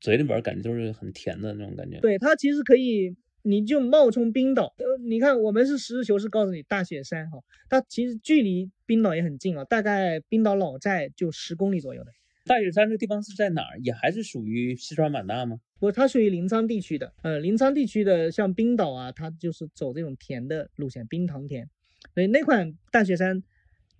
[0.00, 1.98] 嘴里边感觉就是很甜的那种感觉。
[2.00, 3.16] 对，它其实可以。
[3.42, 12.12] 你就冒充冰岛，呃，你看我们是实事求是告诉你，大雪山哈，它其实距离冰岛也很近啊，大概冰岛老寨就十公里左右的。
[12.44, 13.78] 大雪山这个地方是在哪儿？
[13.80, 15.60] 也还是属于西双版纳吗？
[15.78, 17.12] 不，它属于临沧地区的。
[17.22, 21.68] 呃，临沧地区的像冰岛啊，它就是走这种甜的路线，冰糖甜。
[22.14, 23.42] 所以那款大雪山，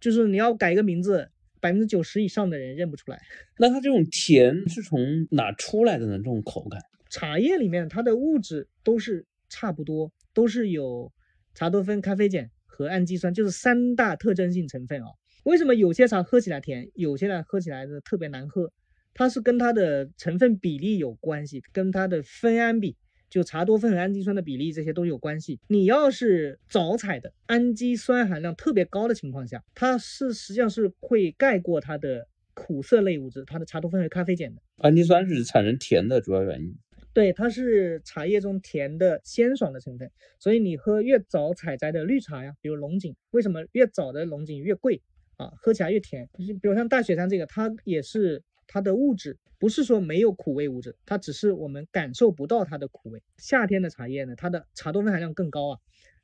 [0.01, 1.31] 就是你要改一个名字，
[1.61, 3.21] 百分之九十以上的人认不出来。
[3.59, 6.17] 那它这种甜是从哪出来的呢？
[6.17, 6.81] 这种口感？
[7.11, 9.27] 茶叶里面它的物质都是。
[9.51, 11.11] 差不多都是有
[11.55, 15.07] 茶多酚、咖啡碱和氨基酸，就是三大特征性成分啊。
[15.45, 18.71] 为什么有些茶喝起来甜，有些呢喝起来的特别难喝？
[19.15, 22.95] 它是跟它的成分比例有关系，跟它的酚氨比，
[23.31, 25.59] 就茶多酚和氨基酸的比例这些都有关系。
[25.69, 34.61] 你要是早采的，氨基酸含量特别高的情况下，它是实际上是会盖过它的苦涩类物质，它的茶多酚和咖啡碱的。
[34.77, 36.77] 氨基酸是产生甜的主要原因。
[37.19, 40.09] 对，它是茶叶中甜的鲜爽的成分，
[40.39, 45.03] 所以你喝越早采摘的绿茶呀，比如龙井，为什么越早的龙井越贵
[45.37, 45.51] 啊？
[45.57, 46.29] 喝起来越甜。
[46.37, 53.21] 比如像大雪山这个，它也是它的物质不是说没有苦味物质，它只是我们感受不到它的苦味。
[53.37, 55.79] 夏天的茶叶呢，它的茶多酚含量更高啊，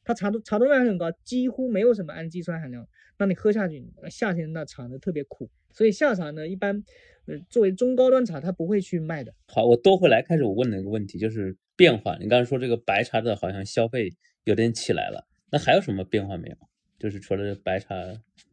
[0.05, 2.87] 它茶多茶多酚含量很高，几乎没有什么氨基酸含量，
[3.19, 6.85] 那你喝下去，夏天那茶呢特别苦，所以夏茶呢一般。
[7.27, 9.35] 呃，作为中高端茶，它不会去卖的。
[9.47, 12.19] 好，我多回来开始我问的一个问题就是变化。
[12.21, 16.57] 你刚才说这个白茶的好像消费有点起来了，那还有什么变化没有？
[16.99, 17.95] 就是除了白茶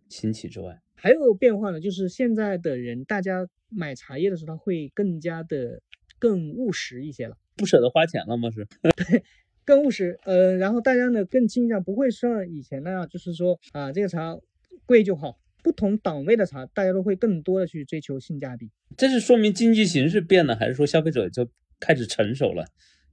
[0.08, 1.82] 兴起之外，还有变化呢？
[1.82, 5.82] 就是现在的人，大家买茶叶的时候，他会更加的
[6.18, 8.49] 更务实一些了，不舍得花钱了吗？
[8.52, 9.22] 是，对，
[9.72, 10.19] 更务实。
[10.26, 14.38] 呃，然后大家呢更倾向不会像以前那样，就是说啊，这个茶
[14.86, 15.38] 贵就好。
[15.63, 18.69] 不同档位的茶，大家都会更多的去追求性价比。
[18.97, 21.47] 这是说明经济形势变了，还是说消费者就
[21.80, 22.65] 开始成熟了，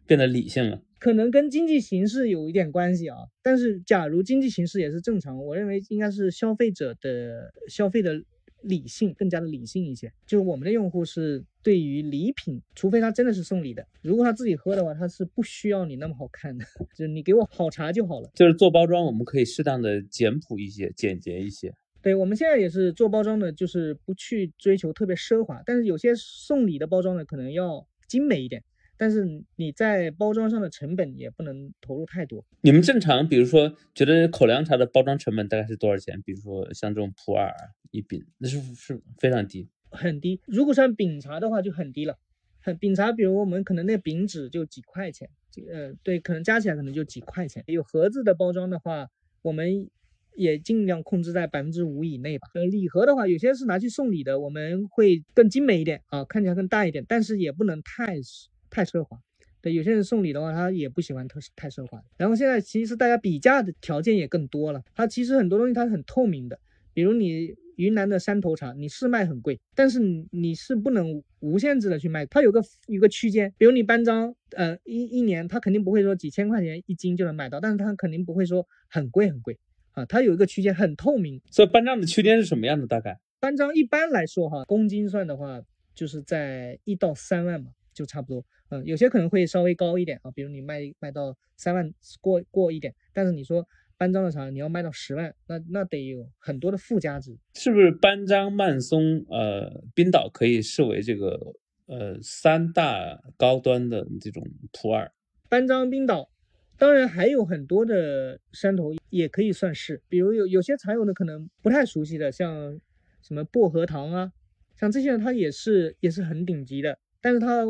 [0.06, 0.82] 变得理性了？
[0.98, 3.18] 可能跟经济形势有一点关系啊。
[3.42, 8.14] 但是，假如经济形势也是正常，我认为应该是消费者的消费的
[8.62, 10.12] 理性更加的理性一些。
[10.26, 16.64] 就是我们的用户是对于礼品，除非他真的是送礼的，如果他自己喝的话，他是不需要你那么好看的，
[16.96, 18.30] 就是你给我好茶就好了。
[18.34, 21.74] 就是做包装，我们可以适当的简朴一些，简洁一些。
[22.00, 28.62] 对，我们现在也是做包装的，就是不去追求特别奢华，但是有些送礼的包装呢，可能要精美一点，
[28.99, 29.24] 但是
[29.57, 32.44] 你在包装上的成本也不能投入太多。
[32.61, 36.20] 你们正常，比如说觉得口粮茶的包装成本大概是多少钱？
[36.22, 37.55] 比如说像这种普洱
[37.92, 40.40] 一饼，那是是非常低，很低。
[40.46, 42.18] 如果像饼茶的话就很低了，
[42.61, 45.30] 很饼茶，比如我们可能那饼纸就几块钱，
[45.72, 47.64] 呃，对，可能加起来可能就几块钱。
[47.68, 49.09] 有盒子的包装的话，
[49.42, 49.88] 我们。
[50.36, 52.46] 也尽量控制在百分之五以内吧。
[52.55, 58.22] 呃，礼盒的话，有些是拿去送礼的，我们会更精美一点啊，看起来更大一点，但是也不能太
[58.71, 59.19] 太奢华。
[59.61, 62.01] 对，有些人送礼的话，他也不喜欢特太奢华。
[62.16, 66.59] 然后现在其实大家比价的条件也更多了，它其实很多东西它是很透明的。
[66.95, 70.01] 比如你云南的山头茶，你是卖很贵，但是
[70.31, 73.53] 你是不能无限制的去卖，它有个有个区间。
[73.59, 79.59] 比如你班章，呃，一一年它肯定不会说几千块钱一斤就能买到，但是它肯定不会说很贵很贵。
[79.93, 82.87] 啊，它有一个区间很透明，所以班章的区间是什么样的？
[82.87, 85.61] 大概班章一般来说哈，公斤算的话，
[85.95, 88.44] 就是在一到三万嘛，就差不多。
[88.70, 97.36] 嗯，有些可能会稍微高一点啊，比如你卖卖到三万过过一点，但是你说班章的茶你要卖到十万，那那得有很多的附加值。
[97.55, 101.55] 是不是班章、曼松、呃冰岛可以视为这个
[101.86, 105.11] 呃三大高端的这种普洱，
[105.49, 106.30] 班章、冰岛，
[106.76, 112.78] 当然还有很多的山头也可以算是，比如有有些茶友呢可能不太熟悉的，像
[113.20, 114.32] 什么薄荷糖啊，
[114.76, 117.64] 像这些呢它也是也是很顶级的，但是它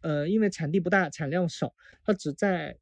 [0.00, 1.74] 呃因为产地不大，产量少，
[2.04, 2.76] 它只在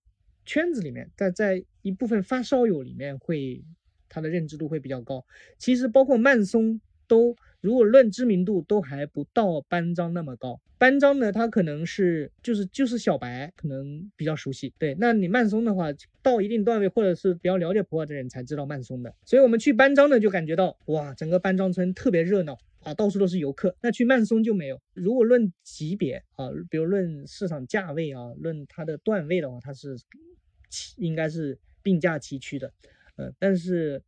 [0.44, 3.64] 圈子里面，在在一部分发烧友里面会
[4.08, 5.24] 它的认知度会比较高。
[5.58, 7.36] 其实包括曼松都。
[7.62, 10.58] 如果论知名度，都还不到班章那么高。
[10.78, 14.72] 班章呢，它可能是就是就是小白，可能比较熟悉。
[14.78, 15.88] 对，那你曼松的话，
[16.22, 19.14] 到一定段位或者是比较了解普洱的人才知道曼松的。
[19.26, 23.76] 所以我们去班章呢，就感觉到哇，整个班章村特别热闹啊，到处都是游客。
[23.82, 24.80] 那去曼松就没有。
[24.94, 29.96] 如果论级别啊，比如论市场价位啊，论它的段位的话，它是
[30.96, 32.72] 应该是并驾齐驱的。
[33.16, 34.02] 呃，但是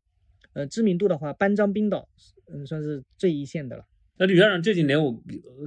[0.54, 2.08] 呃知名度的话，班章冰岛。
[2.54, 3.86] 嗯，算是最一线的了。
[4.18, 5.22] 那吕校长这几年，我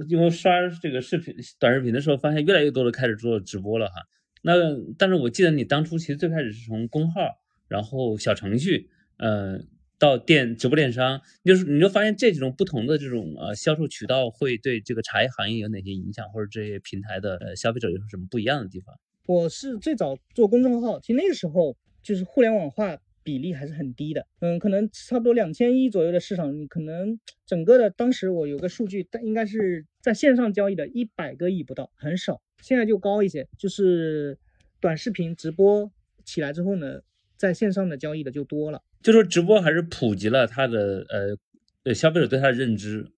[0.08, 3.94] 因为刷这个视频、短视频的时候，发现越来越多的开始做直播了哈。
[4.42, 4.52] 那
[4.96, 9.66] 但是我记得你当初其实最开始是从公号，然后小程序，嗯，
[9.98, 18.94] 到电直播电商，就是你就发现这几种不同的这种呃销售渠道会对这个茶叶行业有哪些影响，或者这些平台的消费者有什么不一样的地方？
[19.26, 22.98] 我是最早做公众号，其实那个时候就是互联网化。
[23.26, 32.40] 比例还是很低的，嗯，可能差不多两千亿左右的市场，你可能整个的当时我有个数据，但应该是在线上交易的一百个亿不到，很少。
[32.62, 34.38] 现在就高一些，就是
[34.78, 35.90] 短视频直播
[36.24, 37.00] 起来之后呢，
[37.36, 38.80] 在线上的交易的就多了。
[39.02, 41.36] 就说直播还是普及了它的呃
[41.84, 43.12] 呃消费者对它的认知。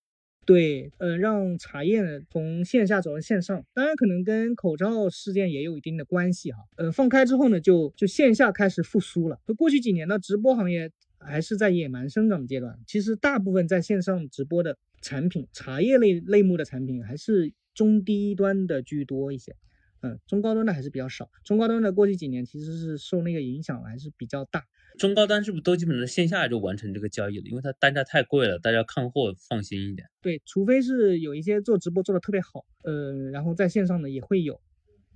[0.44, 6.58] 对，呃，让茶叶呢从线下走到线上，当然可能跟口罩事件也有一定的关系哈。
[6.78, 9.38] 呃，放开之后呢，就就线下开始复苏了。
[9.58, 12.78] 过去几年呢，直播行业还是在野蛮生长阶段。
[12.86, 19.54] 其实大部分在线上直播的产品，茶叶类类目的产品还是中低端的居多一些。
[20.00, 21.28] 嗯，中高端的还是比较少。
[21.44, 24.64] 中高端的过去几年其实是受那个影响还是比较大。
[24.98, 27.46] 中高端是不是都基本上线下就完成这个交易了？
[27.46, 30.06] 因为它单价太贵了，大家看货放心一点。
[30.20, 34.60] 对，除非是有一些做直播做的特别好，呃，然后在线上的也会有，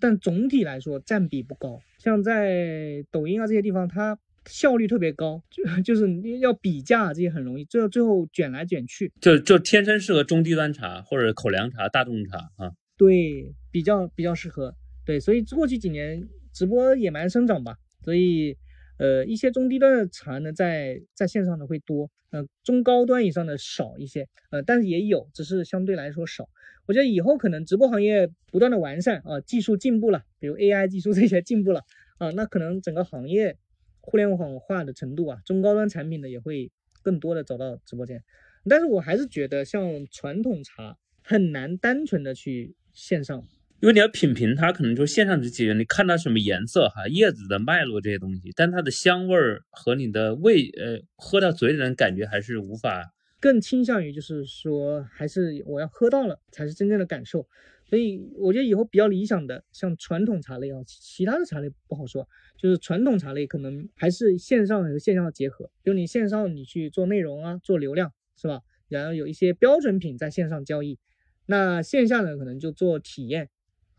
[0.00, 1.80] 但总体来说占比不高。
[1.98, 12.72] 像在抖音啊这些地方，它效率特别高，就就是要比价这些很容易，最后最后卷来卷去，就就天生适合中低端茶或者口粮茶、大众茶啊。
[12.96, 14.74] 对，比较比较适合。
[15.04, 18.56] 对，所以过去几年直播野蛮生长吧，所以。
[19.02, 26.48] 呃，一些中低端的茶呢，在在线上的会多，呃，中高端以上的少一些，呃，但是也有，只是相对来说少。
[26.86, 31.82] 我觉得以后可能直播行业不断的完善啊，技术进步了，比如 AI 技术这些进步了
[32.18, 33.56] 啊，那可能整个行业
[34.00, 36.70] 互联网化的程度啊，中高端产品呢也会
[37.02, 38.22] 更多的走到直播间。
[38.68, 43.44] 但是我还是觉得像传统茶很难单纯的去线上。
[43.82, 45.72] 因为你要品评它，可能就线上就解决。
[45.72, 53.12] 你看它什么颜色哈，叶子的脉络这些东西，但它的香味儿和你的味，呃，喝到嘴里的感觉还是无法。
[53.40, 57.48] 更倾向于就是说，还是我要喝到了才是真正的感受。
[57.84, 62.28] 所以我觉得以后比较理想的，像传统茶类啊，其他的茶类不好说。
[62.56, 65.68] 就是传统茶类可能还是线上和线下的结合。
[65.82, 68.60] 就你线上你去做内容啊，做流量是吧？
[68.88, 71.00] 然后有一些标准品在线上交易，
[71.46, 73.48] 那线下呢可能就做体验。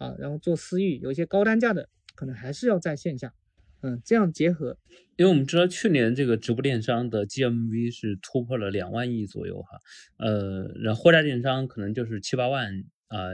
[0.03, 3.33] 啊，然后做私域，有一些高单价的，可能还是要在线下，
[3.81, 4.77] 嗯，这样结合。
[5.15, 9.79] 因为我们知道去年这个直播电商的 GMV 是突破了两万亿左右哈，
[10.17, 13.29] 呃，然后货架电商可能就是七八万啊，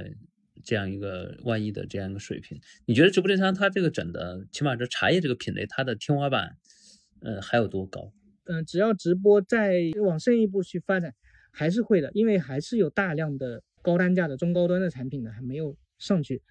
[0.63, 2.59] 这样一个万亿的这样一个水平。
[2.86, 6.57] 你觉得直播电商它这个整的，起码这茶叶这个品类，它的天花板，
[7.22, 8.11] 呃，还有多高？
[8.43, 11.15] 嗯，只要直播再往深一步去发展，
[11.51, 16.41] 还是会的，因为还是有大量的高单价的中高端的产品呢，还没有上去。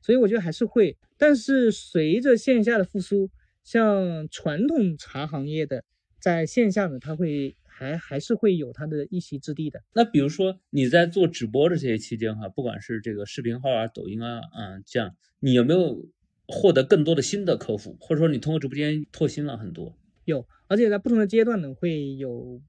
[0.00, 3.30] 嗯，所以我觉得还是会，但是随着线下的复苏，
[3.62, 5.84] 像传统茶行业的
[6.18, 9.82] 在线下呢，它会还还是会有它的一席之地的。
[9.92, 16.08] 那比如说你在做直播的这些期间哈，不管是这个视频号啊、抖音啊，嗯，这样你有没有
[16.46, 19.96] 获得更多的新的客户，或者说你通过直播间拓新了很多？
[20.24, 22.60] 有，而且在不同的阶段呢，会有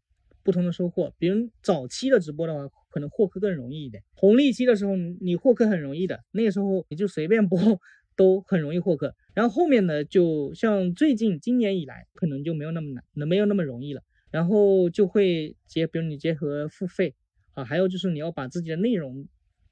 [0.44, 1.14] 不同的收获。
[1.18, 2.70] 比如早期的直播的话。
[2.92, 4.04] 可能获客更容易一点。
[4.14, 7.60] 红利期的时候，你获客很容易的，那个时候你就随便播
[8.16, 9.16] 都很容易获客。
[9.34, 14.04] 然后后面呢，就像最近今年以来，可能就没有那么难，没有那么容易了。
[14.30, 17.16] 然后就会结，比如你结合付费
[17.54, 19.28] 啊，还有就是你要把自己的内容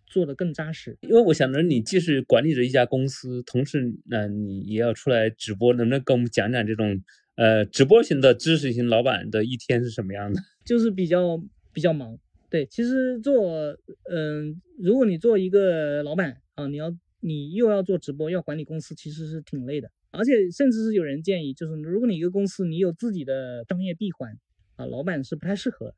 [0.05, 0.97] 做得更扎实。
[1.01, 7.01] 因为我想着你既是管理着一家公司，同时呢你也要出来直播，能不能跟我们讲讲这种
[7.35, 10.41] 呃直播型的知识型老板的一天是什么样的？
[10.65, 11.41] 就是比较
[11.71, 12.17] 比较忙。
[12.49, 13.77] 对，其实做，
[14.09, 19.91] 嗯，如果你做一个老板啊，你要你又要做直播，要管理公司，其实是挺累的。
[20.11, 24.35] 而且甚至是有人建议，就是如果你一个公司你有自己的商业闭环
[24.75, 25.93] 啊，老板是不太适合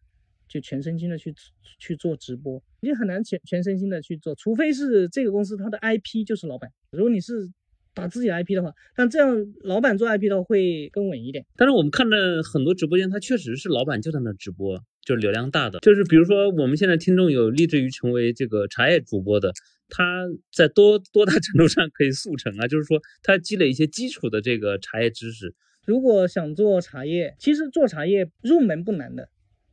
[0.50, 1.34] 就全身心的去
[1.80, 6.70] 去做直播，你很难全全身心的去做，除非是这个公司它的 IP 就是老板。
[6.92, 7.50] 如果你是
[7.94, 11.46] 打自己的 IP 的话，但这样老板做 IP 的话会更稳一点。
[11.56, 19.52] 但是我们看的很多直播间，它确实是老板就在那直播，就是流量大的，就是比如说我们现在听众有立志于成为这个茶叶主播的。
[19.94, 22.66] 他在多多大程度上可以速成啊？
[22.66, 25.54] 就是说，他积累一些基础的这个茶叶知识。
[25.86, 29.28] 如果想做茶叶，其实做茶叶入门不难的，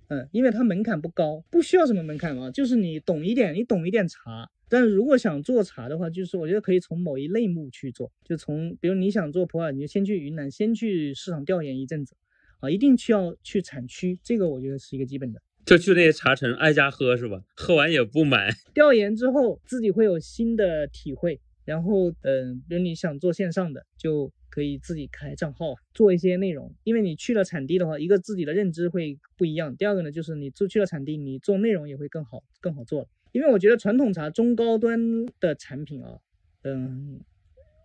[0.09, 4.51] 嗯，因为它门槛不高，不需要什么门槛啊，就是你懂一点，你懂一点茶。
[4.69, 12.17] 但是如果想做茶的话，就是我觉得可以从某一类目去做，就从比如你想做普洱，你就先去云南，先去市场调研一阵子，
[12.61, 15.41] 啊，一定需要去产区，这个我觉得是一个基本的。
[15.65, 17.43] 就去那些茶城挨家喝是吧？
[17.55, 18.51] 喝完也不买。
[18.73, 26.75] 调研之后自己会有新的体会，然后嗯，比如你想做线上的，就可以自己开账号做一些内容。
[26.85, 29.77] 因为你去了产地的话，一个自己的认知会不一样。
[29.77, 33.09] 第二个呢，就是你做去了产地，你做内容也会更好，更好做了。
[33.33, 34.99] 因为我觉得传统茶中高端
[35.39, 36.19] 的产品啊，
[36.65, 37.21] 嗯，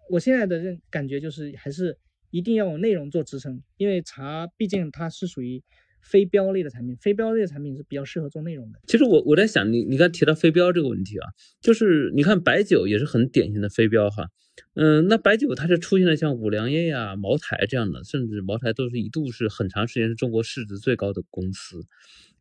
[0.10, 1.98] 我现在的认感觉就是还是
[2.34, 5.64] 一定要有内容做支撑，因为茶毕竟它是属于。
[6.06, 8.80] 非标类的产品，非标类的产品是比较适合做内容的。
[8.86, 11.30] 其实我我在想，你你刚提到非标这个问题啊，
[11.62, 14.28] 就是你看白酒也是很典型的非标哈，
[14.76, 21.86] 嗯，那白酒它是出现了像五粮液呀、茅台这样的，甚至茅台都是一度是很长时间是中国市值最高的公司。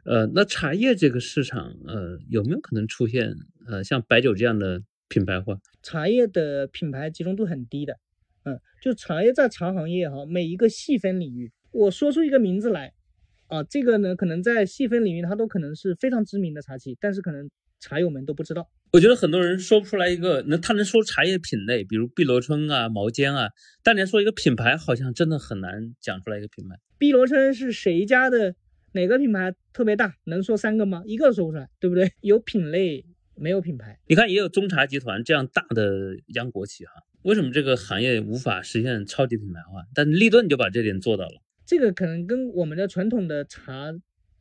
[0.05, 3.37] 呃，那茶叶这个市场，呃，有没有可能出现
[3.69, 5.61] 呃像白酒这样的品牌化？
[5.85, 7.97] 茶叶的品牌集中度很低的，
[8.45, 12.93] 嗯，就茶叶在茶行业哈，每一个细分领域，我说出一个名字来。
[13.49, 18.67] 啊，这个呢，可能在细分领域，它都可能是非常知名的茶企，但是可能茶友们都不知道。
[18.93, 23.51] 我觉得很多人说不出来一个，那他能说茶叶品类，比如碧螺春啊、毛尖啊，
[23.83, 26.77] 但连说一个品牌，好像真的很难讲出来一个品牌。
[26.97, 28.55] 碧螺春是谁家的？
[28.93, 30.15] 哪个品牌特别大？
[30.25, 31.03] 能说三个吗？
[31.05, 32.11] 一个都说不出来，对不对？
[32.23, 33.99] 有品类，没有品牌。
[34.07, 36.93] 你看，也有中茶集团这样大的央国企哈，
[37.23, 39.85] 为什么这个行业无法实现超级品牌化？
[39.95, 41.41] 但立顿就把这点做到了。
[41.65, 43.93] 这个可能跟我们的传统的茶、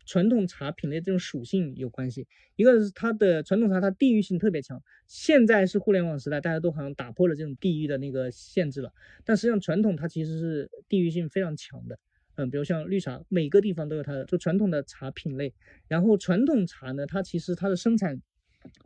[0.06, 2.28] 传统茶品类这种属性有关系。
[2.56, 4.82] 一个是它的传统茶，它地域性特别强。
[5.08, 8.92] 现在是互联网时代，大家都好像打破了这种地域的那个限制了。
[9.24, 12.00] 但实际上，传统它其实是地域性非常强的。
[12.36, 15.54] 嗯，比如像绿茶，每个地方都有它的就传统的茶品类。
[15.88, 18.20] 然后传统茶呢，它其实它的生产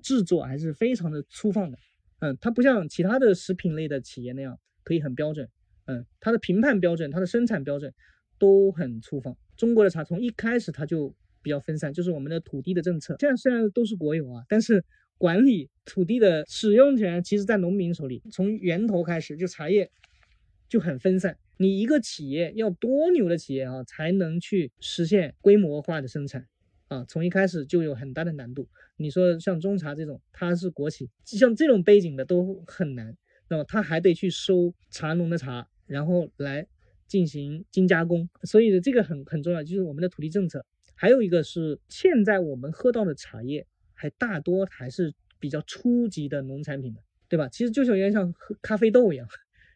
[0.02, 1.78] 制作还是非常的粗放的。
[2.32, 5.48] 嗯，它不像其他的食品类的企业那样可以很标准。
[5.86, 7.94] 嗯，它的评判标准，它的生产标准。
[8.38, 9.34] 都很粗放。
[9.56, 13.16] 中国的茶从一开始它就比较分散，就是我们的土地的政策。
[13.18, 14.84] 现在虽然都是国有啊，但是
[15.18, 18.22] 管理土地的使用权其实在农民手里。
[18.34, 19.90] 从源头开始，就茶叶
[20.68, 21.38] 就很分散。
[21.56, 26.46] 你一个企业要多牛的企业啊，才能去实现规模化的生产
[26.96, 27.06] 啊？
[27.08, 28.68] 从一开始就有很大的难度。
[28.98, 33.16] 你说像中茶这种，它是国企，像这种背景的都很难。
[33.50, 36.68] 那么他还得去收茶农的茶，然后来。
[37.08, 40.66] 进行精加工，所以这个很很重要，就是我们的土地政策。
[40.96, 47.48] 还有一个是，现在我们喝到的茶叶还大多还是比较初级的农产品的，对吧？
[47.50, 49.28] 其实就像有点像喝咖啡豆一样。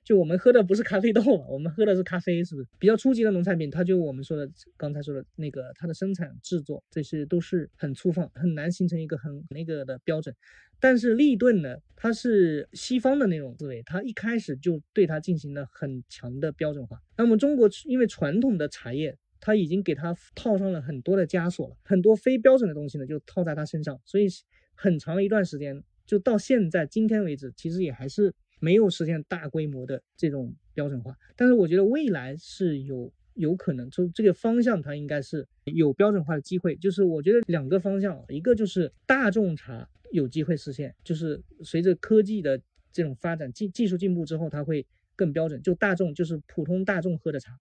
[0.09, 3.69] 就我们喝的不是咖啡豆，我们喝的是咖啡，是不是比较初级的农产品？
[3.69, 10.35] 它就我们说的刚才说的那个，它的生产制作这些都是很粗放，很难形成一个很那个的标准。
[10.79, 16.99] 但是立顿呢，它是西方的那种思维，它一开始就对它进行了很强的标准化。
[17.15, 24.25] 那么中国因为传统的茶叶，它已经给它套上了很多的枷锁了，很多非标准的东西呢就套在它身上，所以
[24.73, 28.33] 很长一段时间，就到现在今天为止，其实也还是。
[28.59, 36.75] 没有实现大规模的这种标准化，但是我觉得未来是有有可能，就这个方向它应该是有标准化的机会。
[36.75, 42.61] 就是我觉得两个方向，一个就是大众茶有机会实现，就是随着科技的
[42.91, 45.61] 这种发展，技技术进步之后，它会更标准。
[45.61, 47.57] 就大众就是普通大众喝的茶，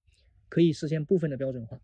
[0.49, 1.81] 可以实现部分的标准化。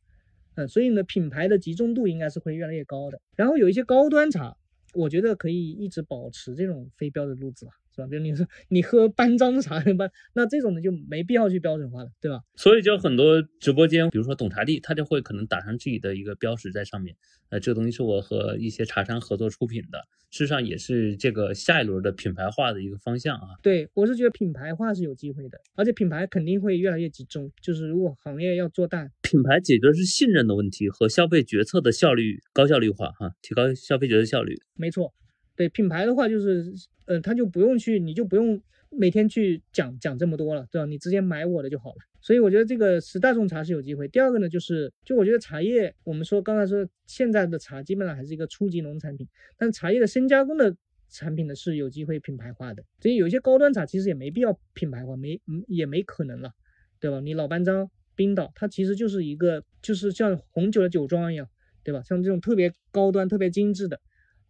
[0.57, 3.21] 嗯，所以呢，品牌的集中度应该是会越来越高的。
[3.37, 4.57] 然后有一些高端茶，
[4.95, 7.73] 我觉得可以一直保持这种非标的路子吧。
[7.95, 8.09] 是吧？
[8.11, 12.41] 比如你说你喝班章茶，班那这种的就没必要去标准化了，对吧？
[12.57, 17.15] 所以就很多直播间，比如说懂茶帝，他就会可能打上自己的一个标识在上面，
[17.51, 19.99] 呃，这个东西是我和一些茶商合作出品的，
[20.31, 23.49] 事实上也是这个下一轮的品牌化的一个方向啊。
[23.63, 34.61] 对我是觉得品牌化是有机会的，而且品牌肯定会越来越集中，就是如果行业要做大，品牌解决的是信任的问题和消费决策的效率高效率化哈，提高消费决策效率。
[34.75, 35.13] 没错。
[35.57, 36.65] 对品牌的话，就是，
[37.07, 38.61] 呃，他就不用去，你就不用
[38.91, 40.87] 每天去讲讲这么多了，对吧？
[40.87, 41.97] 你直接买我的就好了。
[42.21, 44.09] 所以我觉得这个十大众茶是有机会。
[44.09, 49.29] 第二个呢，就是，就我觉得茶叶，我们说刚才说现在的茶基本上还是一个初级农产品，
[49.59, 50.75] 但茶叶的深加工的
[51.11, 52.83] 产品呢是有机会品牌化的。
[53.01, 56.53] 所以有些高端茶其实也没必要品牌化，没嗯，也没可能了，
[56.99, 57.21] 对吧？
[57.21, 61.47] 你老班章、冰岛，它其实就是一个，就是像红酒的酒庄一样，
[61.83, 62.03] 对吧？
[62.03, 64.01] 像这种特别高端、特别精致的。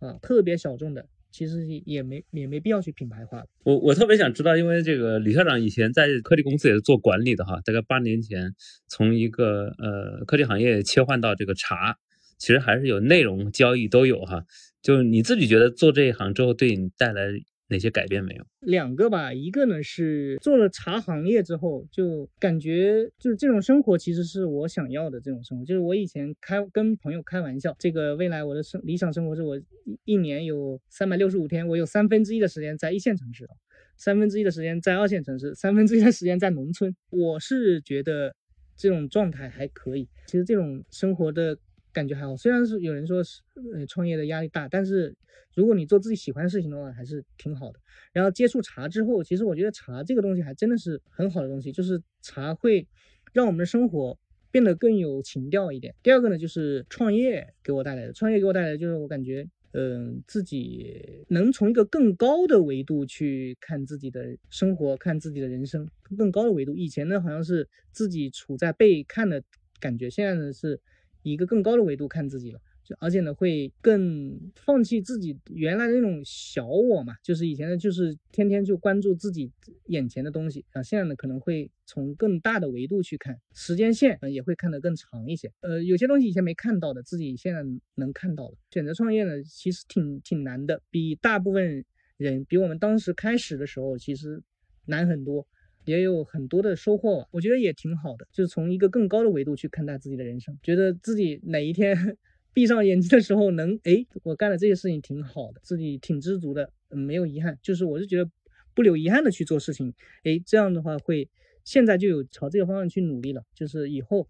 [0.00, 3.42] 啊，特别小众的，其实也没也没必要去品牌化。
[3.64, 8.54] 我我特别想知道，因为这个李校长以前在科技公司也是做管理的哈，大概八年前
[8.86, 11.96] 从一个呃科技行业切换到这个茶，
[12.38, 14.44] 其实还是有内容交易都有哈。
[14.80, 17.32] 就是你自己觉得做这一行之后，对你带来？
[17.74, 18.44] 哪些改变没有？
[18.60, 25.64] 两个吧，一个呢是做了茶行业之后，就感觉就是这种生活其实是我想要的这种生活。
[25.64, 29.60] 就是我以前开跟朋友开玩笑，这个未来我的生理想生活是我
[30.04, 33.48] 一年有三百六十五天，我有三分之一的时间在一线城市，
[33.96, 36.94] 三分之一的时间在二线城市，三分之一的时间在农村。
[37.10, 38.36] 我是觉得
[38.76, 40.08] 这种状态还可以。
[40.26, 41.58] 其实这种生活的。
[41.94, 43.40] 感觉还好，虽然是有人说是
[43.72, 45.14] 呃创业的压力大，但是
[45.54, 47.78] 如果你做自己喜欢的事情的话，还是挺好的。
[48.12, 52.86] 然后接触茶之后，其实我觉得茶这个东西还真的是很好的东西，就是茶会
[53.32, 54.18] 让我们的生活
[54.50, 55.94] 变得更有情调一点。
[56.02, 65.88] 第二个呢，就是创业给我带来的，创业给我带来的就是我感觉，嗯，自己能从一个更高的维度去看自己的生活，看自己的人生，
[66.18, 66.74] 更高的维度。
[66.74, 69.40] 以前呢，好像是自己处在被看的
[69.78, 70.80] 感觉，现在呢是。
[71.24, 79.50] 以一个更高的维度看自己了，就而且呢会更放弃自己原来的那种小我嘛，就是以前的，就是天天就关注自己
[79.86, 85.50] 眼前的东西啊，现在呢可能会从更大的维度去看，时间线也会看得更长一些。
[85.60, 87.62] 呃，有些东西以前没看到的，自己现在
[87.96, 88.56] 能看到了。
[88.70, 91.84] 选择创业呢，其实挺挺难的，比大部分
[92.18, 94.42] 人，比我们当时开始的时候其实
[94.86, 95.46] 难很多。
[95.84, 101.94] 也有很多的收获，我觉得也挺好的，就是从一个更高的维度去看待自己的人生，觉得自己哪一天
[102.52, 108.30] 闭上眼睛的时候能，哎，我干了这些事情挺好的，自己挺知足的，没有遗憾，就是我是觉得
[108.74, 109.92] 不留遗憾的去做事情，
[110.22, 111.28] 哎，这样的话会
[111.64, 114.28] 现在就有朝这个方向去努力了，就是以后，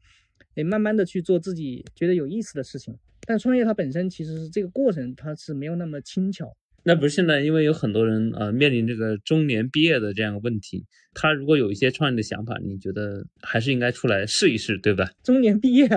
[0.55, 2.99] 哎，慢慢的去做自己觉得有意思的事情。
[3.27, 6.57] 但创业它本身其实是这个过程，它是没有那么轻巧。
[6.85, 10.85] 那不是现在，因为有很多人啊面临这个中年毕业的这样的问题，
[11.15, 15.11] 他如果有一些创业的想法，你觉得还是应该出来试一试，对吧？
[15.23, 15.89] 中年毕业，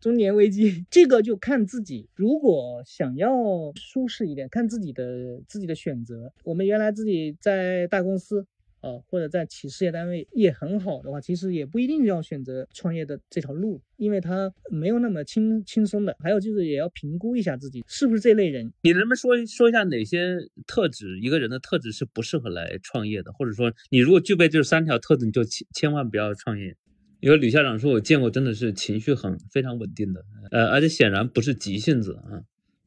[0.00, 2.08] 中年危机，这个就看自己。
[2.14, 3.36] 如果想要
[3.76, 6.32] 舒适一点，看自己的自己的选择。
[6.42, 8.46] 我们原来自己在大公司。
[8.80, 16.16] 啊，或者在企事业单位也很好的话，其实也不一定要选择创业的这条路，因为它没有那么轻轻松的。
[16.20, 18.72] 还有就是也要评估一下自己是不是这类人。
[18.82, 20.36] 你能不能说说一下哪些
[20.66, 23.32] 特质，一个人的特质是不适合来创业的？
[23.32, 26.76] 或者说你如果具备这三条特质，你就千千万不要创业。
[27.20, 32.40] 因为吕校长说，我见过真的是情绪很非常稳定的，呃，而且显然不是急性子啊，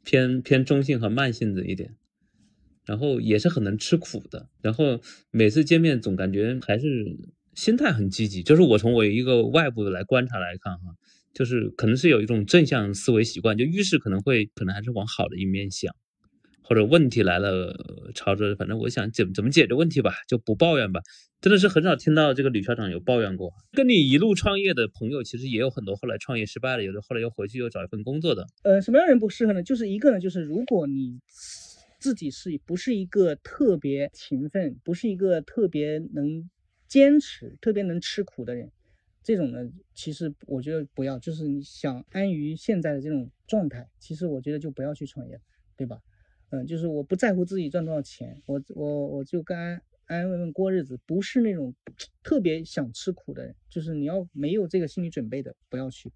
[0.04, 1.94] 偏偏中性和慢性子一点。
[2.86, 5.00] 然后也是很能吃苦的，然后
[5.32, 7.18] 每次见面总感觉还是
[7.56, 10.96] 心态很积极，就是我从我一个外部的来观察来看哈，
[11.34, 15.96] 就是可能是有一种正向思维习惯，就遇事可能会可能还是往好的一面想，
[16.62, 21.00] 或者问题来了朝着反正我想怎怎么解决问题吧，就不抱怨吧，
[21.40, 23.52] 真的是很少听到这个吕校长有抱怨过。
[23.72, 28.46] 跟你一路创业的朋友其实也有很多后来创业失败了，有的后来又回去又找一份工作的。
[28.64, 29.64] 呃，什么样人不适合呢？
[29.64, 31.20] 就是一个呢，就是如果你。
[32.04, 36.50] 自己是不是一个特别勤奋，不是一个特别能
[36.86, 38.70] 坚持、特别能吃苦的人？
[39.24, 41.18] 这种呢，其实我觉得不要。
[41.18, 45.40] 就是你想安于现在的这种状态，其实我觉得就不要去创业，
[45.78, 46.02] 对吧？
[46.50, 51.74] 嗯，就是我不在乎自己赚多少钱，我我我就安安安稳稳过日子，不是那种
[52.22, 53.56] 特别想吃苦的人。
[53.70, 56.12] 就是你要没有这个心理准备的，不要去。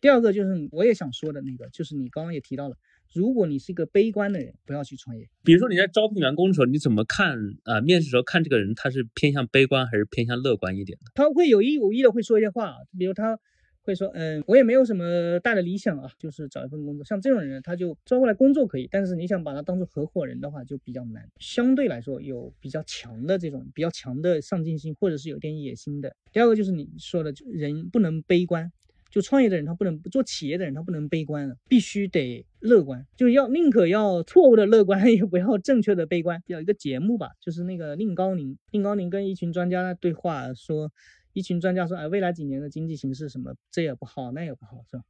[0.00, 2.76] 第二个就是我也想说的那个，就是你刚刚也提到了。
[3.14, 5.26] 如果你是一个悲观的人，不要去创业。
[5.44, 7.80] 比如说你在招聘员工的时候，你怎么看啊？
[7.80, 11.12] 面试时候看这个人，他是偏向悲观还是偏向乐观一点的？
[11.14, 13.38] 他会有意无意的会说一些话，比如他
[13.82, 17.04] 会说，嗯，我也没有什么大的理想啊，就是找一份工作。
[17.04, 21.22] 像这种人，他就招过来工作可以，但是你想把他当做合伙人的话，就比较难。
[21.38, 26.16] 相对来说，有比较强的这种比较强的上进心，或者是有点野心的。
[26.32, 28.72] 第二个就是你说的，人不能悲观。
[29.14, 36.42] 就创业的人，他不能做企业的人，他不能悲观，必须得乐观，就要宁可要错误的乐观， 也不要正确的悲观。
[36.46, 40.90] 有一个节目吧，就是那个宁高宁，宁高宁跟一群专家对话，说
[41.32, 45.04] 一群专家说，哎，未来几年的经济形势什么，这也不好，那也不好，是吧？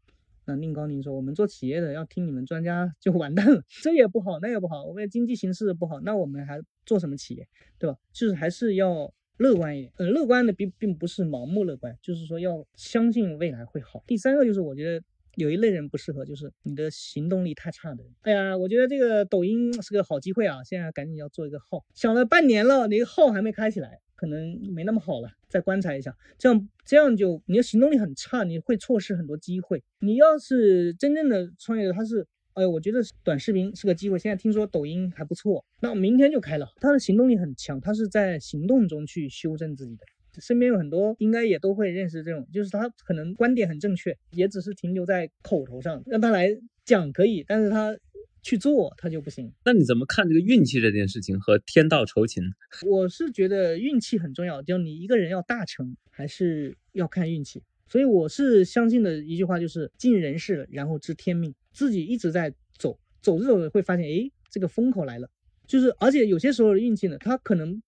[0.45, 7.49] 那宁高宁说，我们做企业的要听你们专家就完蛋了，这也不好，那也不好，我们经济形势不好，那我们还做什么企业，
[7.79, 7.97] 对吧？
[8.13, 9.15] 就是还是要。
[9.39, 14.03] 乐观一点，呃，乐观的并并不是盲目乐观，就是说要相信未来会好。
[14.07, 15.05] 第三个就是我觉得
[15.35, 18.13] 有一类人不适合，就是你的行动力太差的人。
[18.23, 26.17] 哎呀，我觉得这个抖音是个好机会啊，现在赶紧要做一个号，想了半年了，你个号还没开起来，可能没那么好了，再观察一下。
[26.39, 29.83] 这样这样就你的行动力很差，你会错失很多机会。
[29.99, 32.27] 你要是真正的创业者，他是。
[32.55, 34.19] 哎，我觉得短视频是个机会。
[34.19, 36.73] 现在听说抖音还不错，那我明天就开了。
[36.81, 40.05] 他的行动力很强，他是在行动中去修正自己的。
[40.41, 46.49] 身边有很多，应该也都会认识这种，就是他可能观点很正确，也只是停留在口头上，让他来
[46.85, 47.97] 讲可以，但是他
[48.43, 49.53] 去做他就不行。
[49.65, 52.43] 那你怎么看这个运气这件事情和天道酬勤？
[52.89, 57.63] 我是觉得运气很重要，就你一个人要大成，还是要看运气。
[57.87, 61.55] 所以我是相信的一句话，就是尽人事，然后知天命。
[61.75, 65.29] 自己一直在走，走着走着会发现，哎，这个风口来了。
[65.67, 67.83] 就是，而且有些时候的运气呢，他可能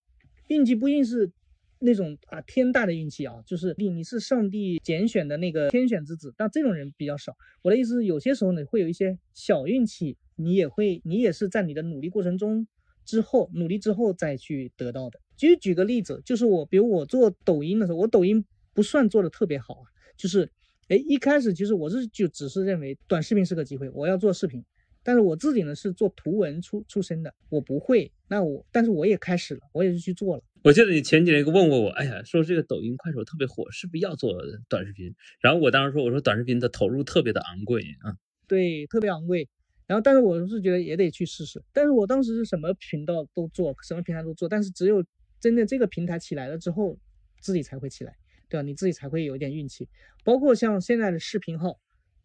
[0.48, 1.30] 运气不一定是
[1.78, 7.36] 那种啊天大的运气啊，就是你你是上帝拣选的那个天选之子，但这种人比较少。
[7.62, 12.66] 我的意思是，有些时候呢，会有一些小运气，你也会，你也是在你的努力过程中
[13.04, 15.20] 之后，努力之后再去得到的。
[15.36, 19.84] 举举个例子，就是我，比如我做抖音的时候，我抖音不算做的特别好啊，
[20.16, 20.50] 就是。
[20.88, 24.64] 哎，一开始其实我是就只是认为短视频是个机会，我要做视频。
[25.02, 28.10] 但是我自己呢是做图文出出身的，我不会。
[28.26, 30.42] 那我，但是我也开始了，我也是去做了。
[30.64, 34.34] 我记得你前几年问过我，哎呀，说这个抖音、快手特别火，是不是要做
[34.68, 35.14] 短视频？
[35.40, 38.16] 然后我当时说，我说短视频的投入特别的昂贵啊。
[38.48, 39.48] 对，特别昂贵。
[39.86, 41.62] 然后，但是我是觉得也得去试试。
[41.72, 45.04] 但是我当时是什么频道都做，什么平台都做，但是只有
[45.38, 46.98] 真的这个平台起来了之后，
[47.40, 48.16] 自己才会起来。
[48.48, 48.62] 对吧？
[48.62, 49.88] 你自己才会有一点运气。
[50.24, 51.78] 包括像现在的视频号，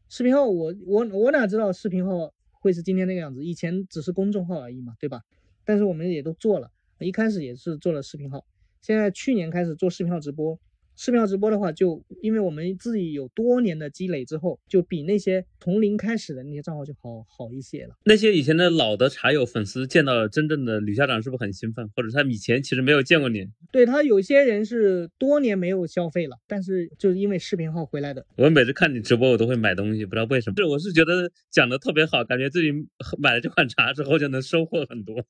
[0.10, 3.43] 视频号我我我哪知道视频号会是今天那个样子？
[3.43, 5.22] 以前只是公众号而已嘛，对吧？
[5.64, 8.45] 但是我们也都做了，一开始也是做了视频号，
[8.81, 10.60] 现在去年开始做视频号直播。
[11.03, 17.95] 视频号直播的话，就因为我们自己有多年的积累之后，就比那些从零开始的那些账号就好好一些了。
[18.06, 21.90] 那些以前的老的茶友粉丝见到了真正的吕校长，是不是很兴奋？
[21.95, 23.48] 或者他以前其实没有见过你？
[23.72, 28.23] 对他有些人是多年没有消费了，但是就是因为视频号回来的。
[28.38, 30.56] 我每次看你直播，我都会买东西，不知道为什么。
[30.56, 32.72] 是我是觉得讲的特别好，感觉自己
[33.18, 35.26] 买了这款茶之后就能收获很多。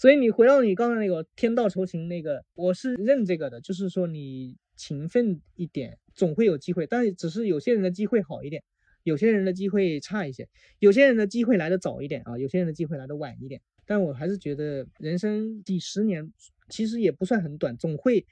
[0.00, 6.86] 所以你回到你刚才那个天道酬勤那个，我是认这个的，就是说你勤奋一点，总会有机会。
[6.86, 8.62] 但是只是有些人的机会好一点，
[9.02, 10.48] 有些人的机会差一些，
[10.78, 13.60] 有些人的机会来的早一点啊，有些人的机会来的晚一点。
[13.84, 16.32] 但我还是觉得人生几十年
[16.70, 18.24] 其实也不算很短，总会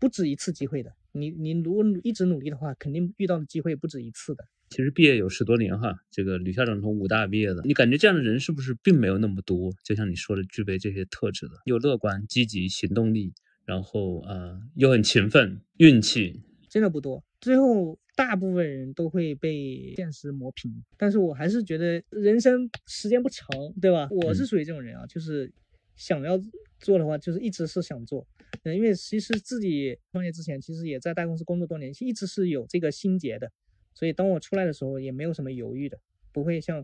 [0.00, 0.92] 不止一次机会的。
[1.12, 4.44] 你你如果一直努力的话，肯定遇到的机会不止一次的。
[4.70, 9.72] 其实毕业有十多年哈，这个吕校长从武大毕业的，你感觉这样的人是不是并没有那么多？
[9.84, 13.32] 就像你说的，具备这些特质的，又乐观、积极、行动力，
[13.64, 17.22] 然后呃又很勤奋，运气真的不多。
[17.40, 20.82] 最后大部分人都会被现实磨平。
[20.96, 23.46] 但是我还是觉得人生时间不长，
[23.80, 24.08] 对吧？
[24.10, 25.52] 我是属于这种人啊，就是
[25.94, 26.40] 想要
[26.80, 28.26] 做的话，就是一直是想做。
[28.62, 33.52] 嗯，因为其实自己创业之前，其实也在大公司工作多年，一直是有这个心结的。
[33.94, 35.98] 所以当我出来的时候，也没有什么犹豫的，
[36.32, 36.78] 不会像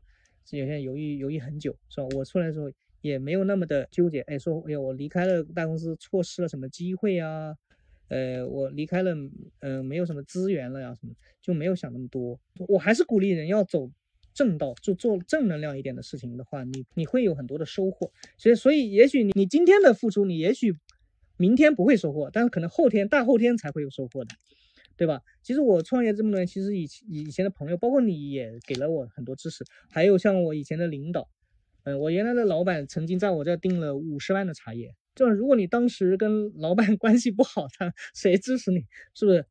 [0.51, 2.07] 有些人犹豫犹豫很久，是吧？
[2.17, 2.71] 我出来的时候
[3.01, 7.57] 也没有那么的纠结，哎，说哎呀，我离开了大公司，错失了什么机会啊？
[8.09, 9.15] 呃，我离开了，
[9.61, 12.41] 嗯，没有什么资源了呀，什么就没有想那么多。
[12.69, 13.89] 我还是鼓励人要走
[14.35, 18.11] 正道，就做正能量一点的事情的话，你你会有很多的收获。
[18.37, 20.77] 所以，所以也许你你今天的付出，你也许
[21.37, 24.35] 明天不会收获，但是可能后天、大后天才会有收获的。
[25.01, 25.23] 对吧？
[25.43, 31.27] 其实我创业这么多年，其实以以前的朋友，包括你也给了我很多支持，还有像我以前的领导，
[31.85, 38.85] 嗯，我原来的老板曾经在我这订了五十万的茶叶，就如果你当时跟老板 关系不好，他谁支持你？
[39.15, 39.47] 是不是？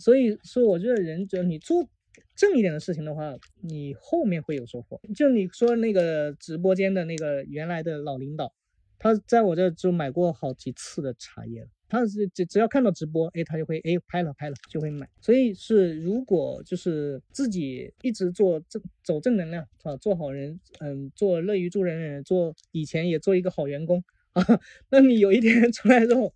[0.00, 1.86] 所以说，我觉得人只要你做
[2.34, 4.98] 正一点的事情的话，你后面会有收获。
[5.14, 8.54] 就你说那个直播间的那个原来的老领导，
[8.98, 11.68] 他在我这就买过好几次的茶叶了。
[11.88, 15.08] 他是只只要看到直播，哎，他就会哎拍了拍了就会买。
[15.20, 24.02] 所以是如果就是自己一直做正走正能量啊，做好人，嗯，做乐于助人的人，做以前也做一个好员工
[24.32, 24.42] 啊，
[24.90, 26.34] 那你有一天 出来之后，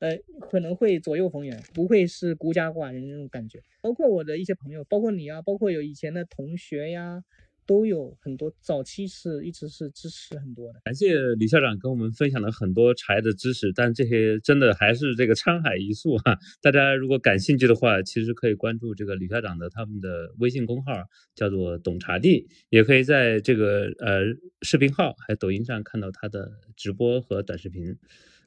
[0.00, 3.60] 呃，可能会左右逢源，不会是孤家寡人那种感觉。
[3.80, 7.22] 包括我的一些朋友，包括你啊，包括有以前的同学呀。
[7.68, 16.38] 都有很多早期是一直是支持很多的，感谢李校长跟我们分享了很多茶叶的知识，但这些真的还是这个沧海一粟哈。
[16.62, 20.92] 大家如果感兴趣的话，其实可以关注这个李校长的他们的微信公号，
[21.34, 24.22] 叫做懂茶帝，也可以在这个呃
[24.62, 27.94] 视频号还有抖音上看到他的直播和短视频。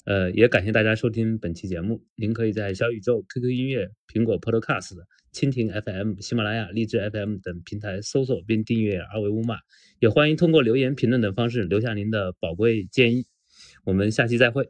[0.06, 4.96] 呃，也感谢大家收听本期节目，您可以在小宇宙、QQ 音乐、苹果 Podcast。
[5.34, 9.60] 蜻蜓 FM、喜马拉雅、荔枝 FM 等平台搜索并订阅二维码，
[10.00, 13.26] 也欢迎通过留言、评论等方式留下您的宝贵建议。
[13.86, 14.70] 我们下期再会。